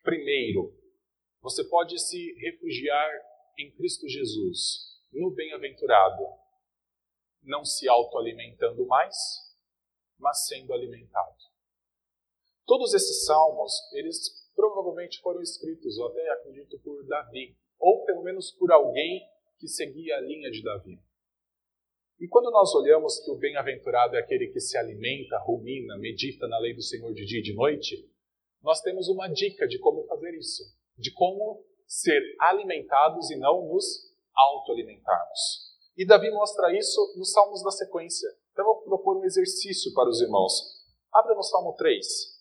[0.03, 0.71] Primeiro,
[1.41, 3.09] você pode se refugiar
[3.57, 6.23] em Cristo Jesus, no bem-aventurado,
[7.41, 9.15] não se autoalimentando mais,
[10.19, 11.54] mas sendo alimentado.
[12.65, 14.17] Todos esses salmos, eles
[14.55, 19.21] provavelmente foram escritos, ou até acredito, por Davi, ou pelo menos por alguém
[19.59, 20.99] que seguia a linha de Davi.
[22.19, 26.57] E quando nós olhamos que o bem-aventurado é aquele que se alimenta, rumina, medita na
[26.59, 28.09] lei do Senhor de dia e de noite,
[28.63, 30.63] nós temos uma dica de como fazer isso,
[30.97, 35.75] de como ser alimentados e não nos autoalimentarmos.
[35.97, 38.27] E Davi mostra isso nos salmos da sequência.
[38.51, 40.83] Então eu vou propor um exercício para os irmãos.
[41.13, 42.34] Abra no Salmo 3.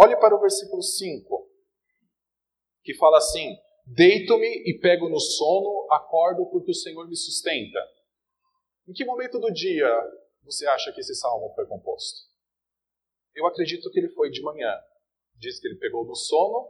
[0.00, 1.50] Olhe para o versículo 5,
[2.84, 7.80] que fala assim: Deito-me e pego no sono, acordo porque o Senhor me sustenta.
[8.86, 9.88] Em que momento do dia
[10.44, 12.28] você acha que esse salmo foi composto?
[13.34, 14.72] Eu acredito que ele foi de manhã.
[15.34, 16.68] Diz que ele pegou no sono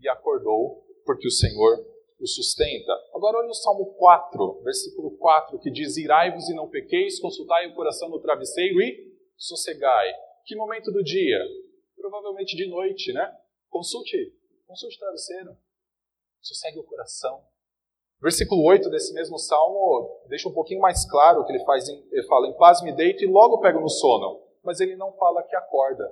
[0.00, 1.84] e acordou, porque o Senhor
[2.20, 2.92] o sustenta.
[3.12, 7.74] Agora olha o Salmo 4, versículo 4, que diz: Irai-vos e não pequeis, consultai o
[7.74, 10.12] coração no travesseiro e sossegai.
[10.44, 11.38] Que momento do dia?
[12.10, 13.32] Provavelmente de noite, né?
[13.68, 14.34] Consulte,
[14.66, 15.56] consulte o travesseiro.
[16.40, 17.40] Sossegue o coração.
[18.20, 22.48] Versículo 8 desse mesmo salmo deixa um pouquinho mais claro que ele faz, ele fala:
[22.48, 26.04] "Em paz me deito e logo pego no sono", mas ele não fala que acorda.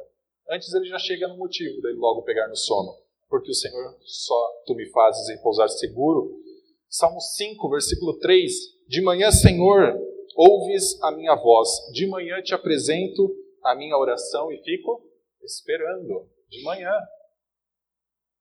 [0.48, 2.96] Antes ele já chega no motivo dele logo pegar no sono
[3.28, 6.40] porque o Senhor só tu me fazes repousar seguro.
[6.88, 8.52] Salmo 5, versículo 3:
[8.86, 9.98] De manhã, Senhor,
[10.36, 13.34] ouves a minha voz, de manhã te apresento
[13.64, 15.07] a minha oração e fico
[15.42, 16.30] esperando.
[16.48, 16.92] De manhã.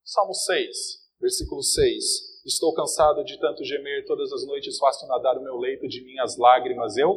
[0.04, 0.76] Salmo 6,
[1.20, 5.86] versículo 6: Estou cansado de tanto gemer, todas as noites faço nadar o meu leito
[5.86, 7.10] de minhas lágrimas, eu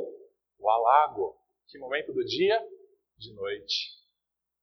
[0.60, 1.40] o alago.
[1.68, 2.60] Que momento do dia?
[3.18, 3.98] De noite.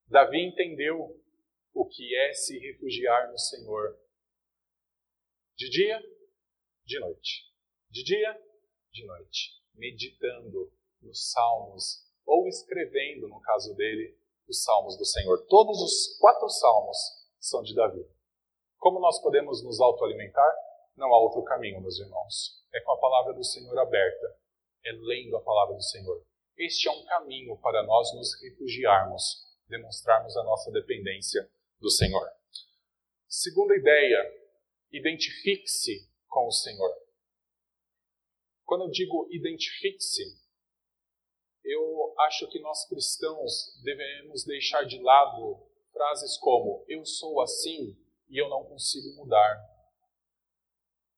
[0.07, 1.19] Davi entendeu
[1.75, 3.99] o que é se refugiar no Senhor.
[5.57, 6.01] De dia,
[6.85, 7.45] de noite.
[7.91, 8.41] De dia,
[8.93, 9.59] de noite.
[9.75, 14.19] Meditando nos salmos, ou escrevendo, no caso dele,
[14.49, 15.45] os salmos do Senhor.
[15.47, 16.97] Todos os quatro salmos
[17.39, 18.05] são de Davi.
[18.79, 20.51] Como nós podemos nos autoalimentar?
[20.97, 22.65] Não há outro caminho, meus irmãos.
[22.73, 24.37] É com a palavra do Senhor aberta,
[24.85, 26.25] é lendo a palavra do Senhor.
[26.57, 31.49] Este é um caminho para nós nos refugiarmos, demonstrarmos a nossa dependência
[31.81, 32.29] do Senhor.
[33.29, 34.19] Segunda ideia,
[34.91, 36.91] identifique-se com o Senhor.
[38.65, 40.23] Quando eu digo identifique-se,
[41.65, 45.59] eu acho que nós cristãos devemos deixar de lado
[45.93, 47.97] frases como eu sou assim
[48.29, 49.59] e eu não consigo mudar.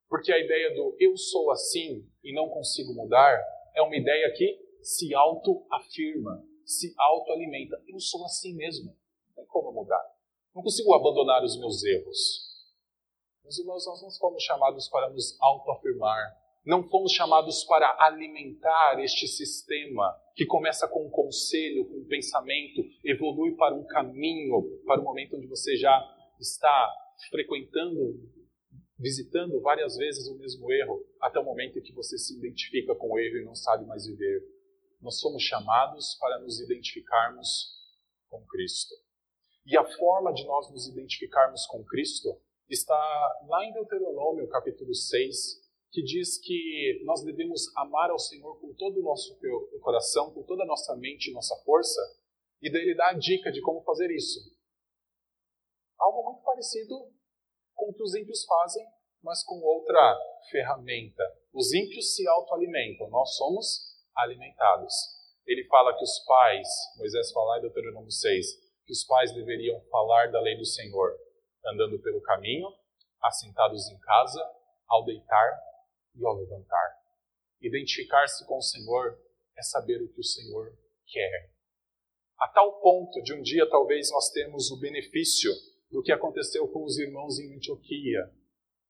[0.09, 3.41] Porque a ideia do eu sou assim e não consigo mudar
[3.75, 7.81] é uma ideia que se auto-afirma, se auto-alimenta.
[7.87, 8.95] Eu sou assim mesmo,
[9.27, 10.03] não tem como mudar.
[10.53, 12.51] Não consigo abandonar os meus erros.
[13.43, 16.40] Meus irmãos, nós não fomos chamados para nos autoafirmar.
[16.63, 22.83] Não fomos chamados para alimentar este sistema que começa com um conselho, com um pensamento,
[23.03, 25.99] evolui para um caminho, para um momento onde você já
[26.39, 26.89] está
[27.31, 28.29] frequentando,
[28.97, 33.11] visitando várias vezes o mesmo erro, até o momento em que você se identifica com
[33.11, 34.43] o erro e não sabe mais viver.
[35.01, 37.75] Nós somos chamados para nos identificarmos
[38.29, 38.93] com Cristo.
[39.65, 42.39] E a forma de nós nos identificarmos com Cristo
[42.69, 42.95] está
[43.47, 45.60] lá em Deuteronômio, capítulo 6,
[45.91, 49.37] que diz que nós devemos amar ao Senhor com todo o nosso
[49.81, 51.99] coração, com toda a nossa mente e nossa força,
[52.61, 54.39] e ele dá a dica de como fazer isso.
[55.99, 56.95] Algo muito parecido
[57.75, 58.85] com o que os ímpios fazem,
[59.21, 60.17] mas com outra
[60.49, 61.23] ferramenta.
[61.53, 64.93] Os ímpios se autoalimentam, nós somos alimentados.
[65.45, 66.67] Ele fala que os pais,
[66.97, 68.47] Moisés fala em Deuteronômio 6,
[68.85, 71.17] que os pais deveriam falar da lei do Senhor,
[71.65, 72.67] andando pelo caminho,
[73.21, 74.41] assentados em casa,
[74.87, 75.70] ao deitar
[76.15, 77.01] e ao levantar.
[77.61, 79.19] Identificar-se com o Senhor
[79.57, 81.51] é saber o que o Senhor quer.
[82.39, 85.51] A tal ponto de um dia talvez nós temos o benefício
[85.91, 88.31] do que aconteceu com os irmãos em Antioquia,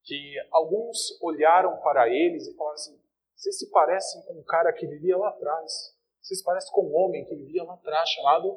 [0.03, 3.01] que alguns olharam para eles e falaram assim:
[3.41, 5.97] vocês se parecem com um cara que vivia lá atrás.
[6.21, 8.55] Vocês se parecem com um homem que vivia lá atrás, chamado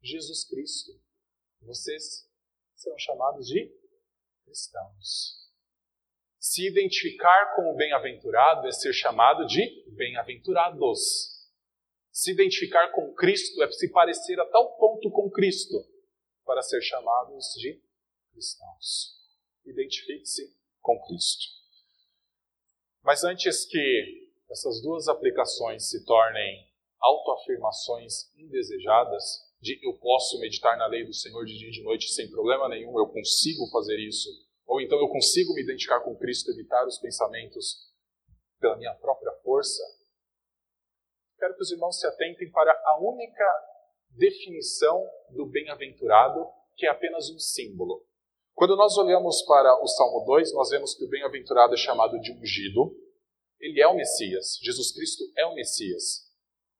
[0.00, 0.92] Jesus Cristo.
[1.60, 2.26] Vocês
[2.74, 3.70] serão chamados de
[4.42, 5.43] cristãos.
[6.54, 11.00] Se identificar com o bem-aventurado é ser chamado de bem-aventurados.
[12.12, 15.74] Se identificar com Cristo é se parecer a tal ponto com Cristo
[16.44, 17.82] para ser chamados de
[18.30, 19.16] cristãos.
[19.66, 21.44] Identifique-se com Cristo.
[23.02, 26.68] Mas antes que essas duas aplicações se tornem
[27.00, 29.24] autoafirmações indesejadas,
[29.60, 32.68] de eu posso meditar na lei do Senhor de dia e de noite sem problema
[32.68, 34.53] nenhum, eu consigo fazer isso.
[34.66, 37.92] Ou então eu consigo me identificar com Cristo, evitar os pensamentos
[38.60, 39.82] pela minha própria força.
[41.38, 43.44] Quero que os irmãos se atentem para a única
[44.10, 46.46] definição do bem-aventurado,
[46.76, 48.06] que é apenas um símbolo.
[48.54, 52.32] Quando nós olhamos para o Salmo 2, nós vemos que o bem-aventurado é chamado de
[52.32, 52.96] ungido.
[53.60, 54.58] Ele é o Messias.
[54.62, 56.32] Jesus Cristo é o Messias.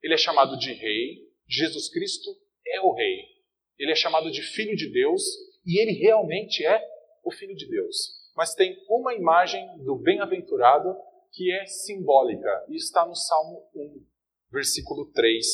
[0.03, 1.28] Ele é chamado de rei.
[1.49, 2.30] Jesus Cristo
[2.66, 3.24] é o Rei.
[3.78, 5.22] Ele é chamado de Filho de Deus
[5.66, 6.80] e ele realmente é
[7.25, 7.97] o Filho de Deus.
[8.37, 10.95] Mas tem uma imagem do bem-aventurado
[11.33, 14.05] que é simbólica e está no Salmo 1,
[14.51, 15.45] versículo 3.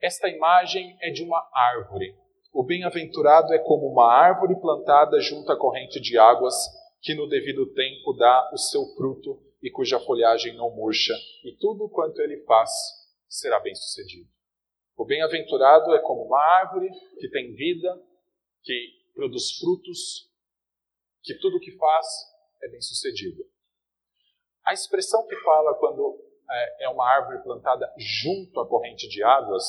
[0.00, 2.14] Esta imagem é de uma árvore.
[2.52, 6.54] O bem-aventurado é como uma árvore plantada junto à corrente de águas,
[7.00, 11.14] que no devido tempo dá o seu fruto e cuja folhagem não murcha,
[11.44, 12.70] e tudo quanto ele faz
[13.28, 14.28] será bem-sucedido.
[14.96, 18.00] O bem-aventurado é como uma árvore que tem vida,
[18.62, 20.30] que produz frutos,
[21.22, 22.06] que tudo o que faz
[22.62, 23.42] é bem-sucedido.
[24.64, 29.64] A expressão que fala quando é, é uma árvore plantada junto à corrente de águas,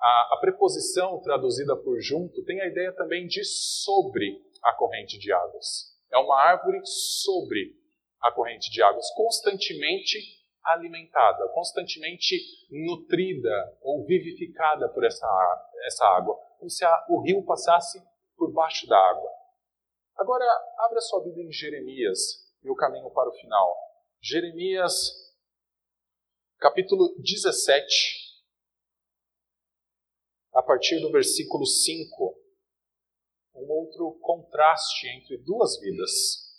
[0.00, 5.32] a, a preposição traduzida por junto tem a ideia também de sobre a corrente de
[5.32, 5.96] águas.
[6.12, 7.76] É uma árvore sobre
[8.20, 10.18] a corrente de águas, constantemente
[10.64, 12.36] alimentada, constantemente
[12.70, 15.26] nutrida ou vivificada por essa,
[15.84, 18.00] essa água, como se a, o rio passasse
[18.36, 19.30] por baixo da água.
[20.16, 20.44] Agora,
[20.78, 23.76] abra sua Bíblia em Jeremias e o caminho para o final.
[24.20, 24.94] Jeremias,
[26.58, 28.44] capítulo 17,
[30.54, 32.40] a partir do versículo 5.
[33.54, 36.51] Um outro contraste entre duas vidas.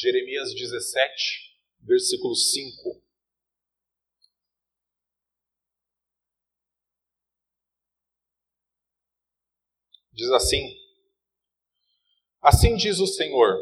[0.00, 1.10] Jeremias 17,
[1.80, 3.02] versículo 5.
[10.12, 10.62] Diz assim:
[12.40, 13.58] Assim diz o Senhor: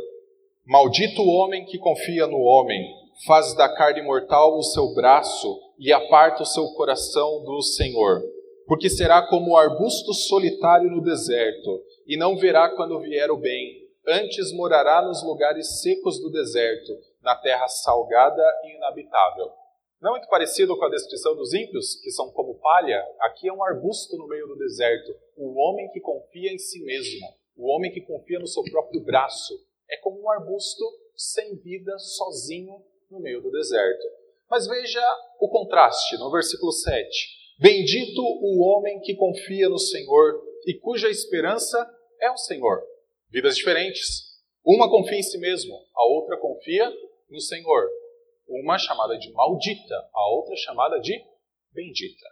[0.67, 2.85] Maldito o homem que confia no homem,
[3.27, 8.23] faz da carne mortal o seu braço e aparta o seu coração do Senhor.
[8.67, 13.86] Porque será como o arbusto solitário no deserto, e não verá quando vier o bem
[14.07, 16.93] antes morará nos lugares secos do deserto,
[17.23, 19.51] na terra salgada e inabitável.
[20.01, 23.65] Não muito parecido com a descrição dos ímpios, que são como palha, aqui é um
[23.65, 27.27] arbusto no meio do deserto, o homem que confia em si mesmo,
[27.57, 29.55] o homem que confia no seu próprio braço.
[29.91, 30.85] É como um arbusto
[31.17, 34.07] sem vida, sozinho no meio do deserto.
[34.49, 35.03] Mas veja
[35.41, 37.09] o contraste no versículo 7.
[37.59, 41.89] Bendito o homem que confia no Senhor e cuja esperança
[42.21, 42.83] é o Senhor.
[43.37, 44.23] Vidas diferentes.
[44.65, 46.91] Uma confia em si mesmo, a outra confia
[47.29, 47.87] no Senhor.
[48.49, 51.13] Uma chamada de maldita, a outra chamada de
[51.71, 52.25] bendita.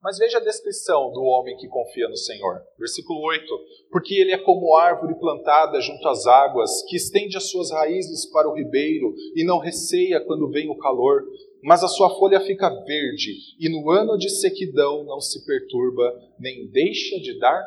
[0.00, 2.62] Mas veja a descrição do homem que confia no Senhor.
[2.78, 3.44] Versículo 8:
[3.90, 8.48] Porque ele é como árvore plantada junto às águas, que estende as suas raízes para
[8.48, 11.24] o ribeiro e não receia quando vem o calor,
[11.60, 16.70] mas a sua folha fica verde, e no ano de sequidão não se perturba, nem
[16.70, 17.66] deixa de dar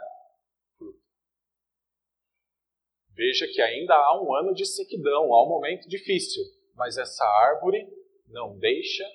[3.15, 6.43] Veja que ainda há um ano de sequidão, há um momento difícil,
[6.73, 7.87] mas essa árvore
[8.27, 9.05] não deixa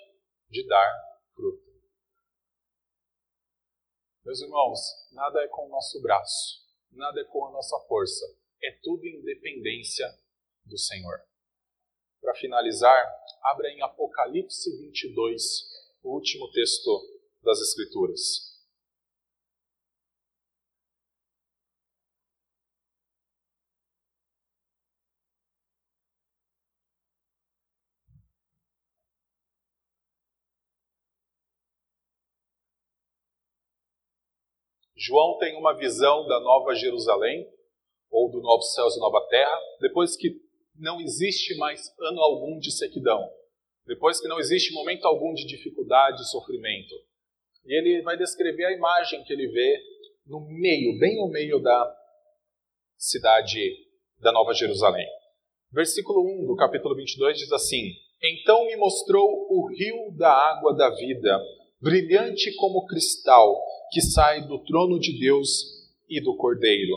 [0.48, 1.70] de dar fruto.
[4.24, 4.80] Meus irmãos,
[5.12, 8.24] nada é com o nosso braço, nada é com a nossa força,
[8.62, 10.06] é tudo em dependência
[10.64, 11.20] do Senhor.
[12.22, 15.42] Para finalizar, abra em Apocalipse 22,
[16.02, 18.49] o último texto das Escrituras.
[35.00, 37.48] João tem uma visão da Nova Jerusalém,
[38.10, 40.28] ou do Novo Céus e Nova Terra, depois que
[40.76, 43.26] não existe mais ano algum de sequidão,
[43.86, 46.94] depois que não existe momento algum de dificuldade e sofrimento.
[47.64, 49.82] E ele vai descrever a imagem que ele vê
[50.26, 51.96] no meio, bem no meio da
[52.98, 53.58] cidade
[54.18, 55.06] da Nova Jerusalém.
[55.72, 60.90] Versículo 1 do capítulo 22 diz assim: Então me mostrou o rio da água da
[60.90, 61.40] vida,
[61.80, 63.60] brilhante como cristal
[63.90, 65.48] que sai do trono de Deus
[66.08, 66.94] e do Cordeiro.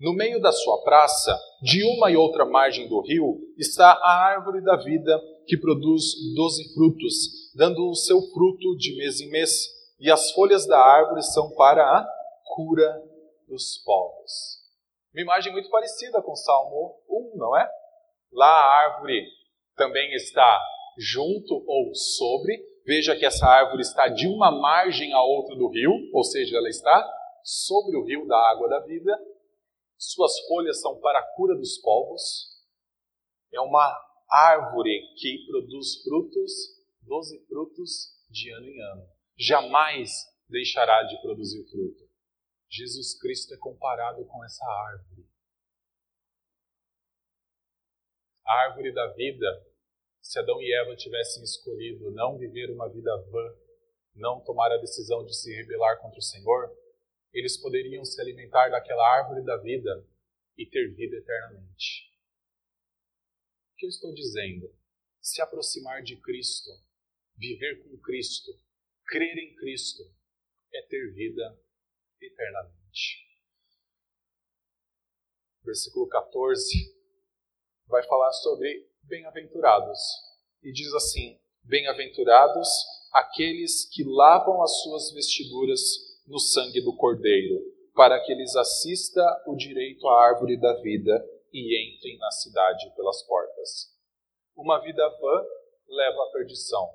[0.00, 4.60] No meio da sua praça, de uma e outra margem do rio, está a árvore
[4.60, 6.02] da vida, que produz
[6.34, 9.68] doze frutos, dando o seu fruto de mês em mês,
[10.00, 12.06] e as folhas da árvore são para a
[12.54, 13.02] cura
[13.48, 14.64] dos povos.
[15.14, 17.66] Uma imagem muito parecida com Salmo 1, não é?
[18.32, 19.24] Lá a árvore
[19.76, 20.60] também está
[20.98, 25.90] junto ou sobre, Veja que essa árvore está de uma margem a outra do rio,
[26.12, 27.10] ou seja, ela está
[27.42, 29.18] sobre o rio da água da vida.
[29.96, 32.22] Suas folhas são para a cura dos povos.
[33.52, 33.90] É uma
[34.30, 36.52] árvore que produz frutos,
[37.00, 39.08] doze frutos de ano em ano.
[39.38, 40.10] Jamais
[40.48, 42.04] deixará de produzir fruto.
[42.70, 45.26] Jesus Cristo é comparado com essa árvore.
[48.46, 49.73] A árvore da vida
[50.24, 53.56] se Adão e Eva tivessem escolhido não viver uma vida vã,
[54.14, 56.74] não tomar a decisão de se rebelar contra o Senhor,
[57.30, 60.08] eles poderiam se alimentar daquela árvore da vida
[60.56, 62.10] e ter vida eternamente.
[63.74, 64.74] O que eu estou dizendo?
[65.20, 66.70] Se aproximar de Cristo,
[67.36, 68.50] viver com Cristo,
[69.06, 70.02] crer em Cristo,
[70.72, 71.60] é ter vida
[72.18, 73.28] eternamente.
[75.62, 76.94] versículo 14,
[77.86, 79.98] vai falar sobre bem-aventurados.
[80.62, 82.68] E diz assim: Bem-aventurados
[83.12, 85.80] aqueles que lavam as suas vestiduras
[86.26, 87.62] no sangue do Cordeiro,
[87.94, 93.22] para que lhes assista o direito à árvore da vida e entrem na cidade pelas
[93.22, 93.94] portas.
[94.56, 95.44] Uma vida vã
[95.88, 96.90] leva à perdição.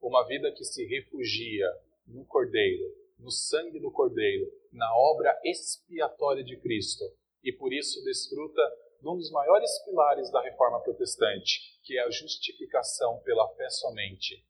[0.00, 1.66] Uma vida que se refugia
[2.06, 2.84] no Cordeiro,
[3.18, 7.04] no sangue do Cordeiro, na obra expiatória de Cristo,
[7.42, 8.62] e por isso desfruta
[9.04, 14.42] de um dos maiores pilares da reforma protestante, que é a justificação pela fé somente.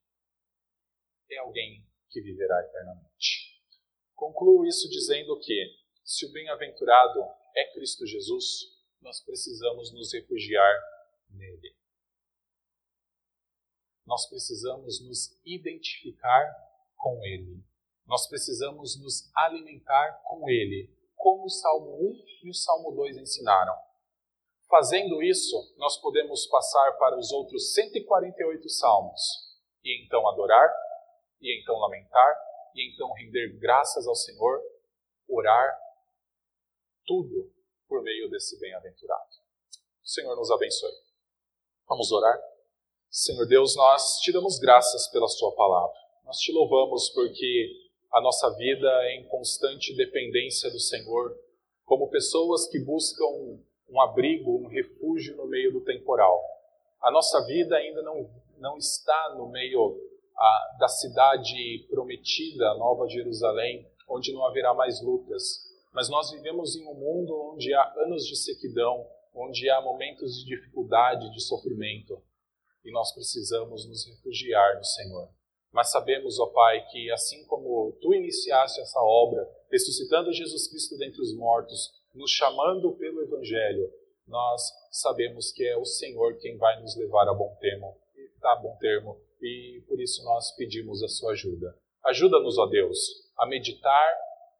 [1.28, 3.60] É alguém que viverá eternamente.
[4.14, 5.74] Concluo isso dizendo que,
[6.04, 7.20] se o bem-aventurado
[7.56, 8.44] é Cristo Jesus,
[9.00, 10.80] nós precisamos nos refugiar
[11.30, 11.76] nele.
[14.06, 16.54] Nós precisamos nos identificar
[16.96, 17.60] com ele.
[18.06, 23.83] Nós precisamos nos alimentar com ele, como o Salmo 1 e o Salmo 2 ensinaram.
[24.68, 29.20] Fazendo isso, nós podemos passar para os outros 148 salmos
[29.84, 30.68] e então adorar,
[31.40, 32.36] e então lamentar,
[32.74, 34.60] e então render graças ao Senhor,
[35.28, 35.78] orar,
[37.06, 37.52] tudo
[37.86, 39.28] por meio desse bem-aventurado.
[40.02, 40.92] Senhor nos abençoe.
[41.86, 42.38] Vamos orar?
[43.10, 45.96] Senhor Deus, nós te damos graças pela Sua palavra.
[46.24, 51.38] Nós te louvamos porque a nossa vida é em constante dependência do Senhor,
[51.84, 53.60] como pessoas que buscam
[53.94, 56.42] um abrigo, um refúgio no meio do temporal.
[57.00, 58.28] A nossa vida ainda não,
[58.58, 59.96] não está no meio
[60.36, 65.72] a, da cidade prometida, Nova Jerusalém, onde não haverá mais lutas.
[65.92, 70.44] Mas nós vivemos em um mundo onde há anos de sequidão, onde há momentos de
[70.46, 72.20] dificuldade, de sofrimento.
[72.84, 75.28] E nós precisamos nos refugiar no Senhor.
[75.72, 81.20] Mas sabemos, ó Pai, que assim como tu iniciaste essa obra, ressuscitando Jesus Cristo dentre
[81.20, 83.92] os mortos, nos chamando pelo Evangelho,
[84.26, 87.96] nós sabemos que é o Senhor quem vai nos levar a bom termo,
[88.42, 91.76] a bom termo, e por isso nós pedimos a sua ajuda.
[92.04, 92.98] Ajuda-nos, ó Deus,
[93.38, 94.14] a meditar,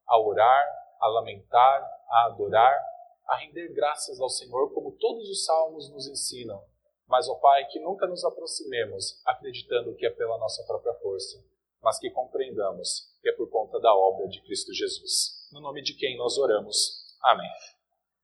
[0.07, 0.67] a orar,
[1.01, 2.83] a lamentar, a adorar,
[3.27, 6.63] a render graças ao Senhor, como todos os salmos nos ensinam,
[7.07, 11.43] mas, ó Pai, que nunca nos aproximemos acreditando que é pela nossa própria força,
[11.83, 15.49] mas que compreendamos que é por conta da obra de Cristo Jesus.
[15.53, 17.04] No nome de quem nós oramos.
[17.25, 17.51] Amém.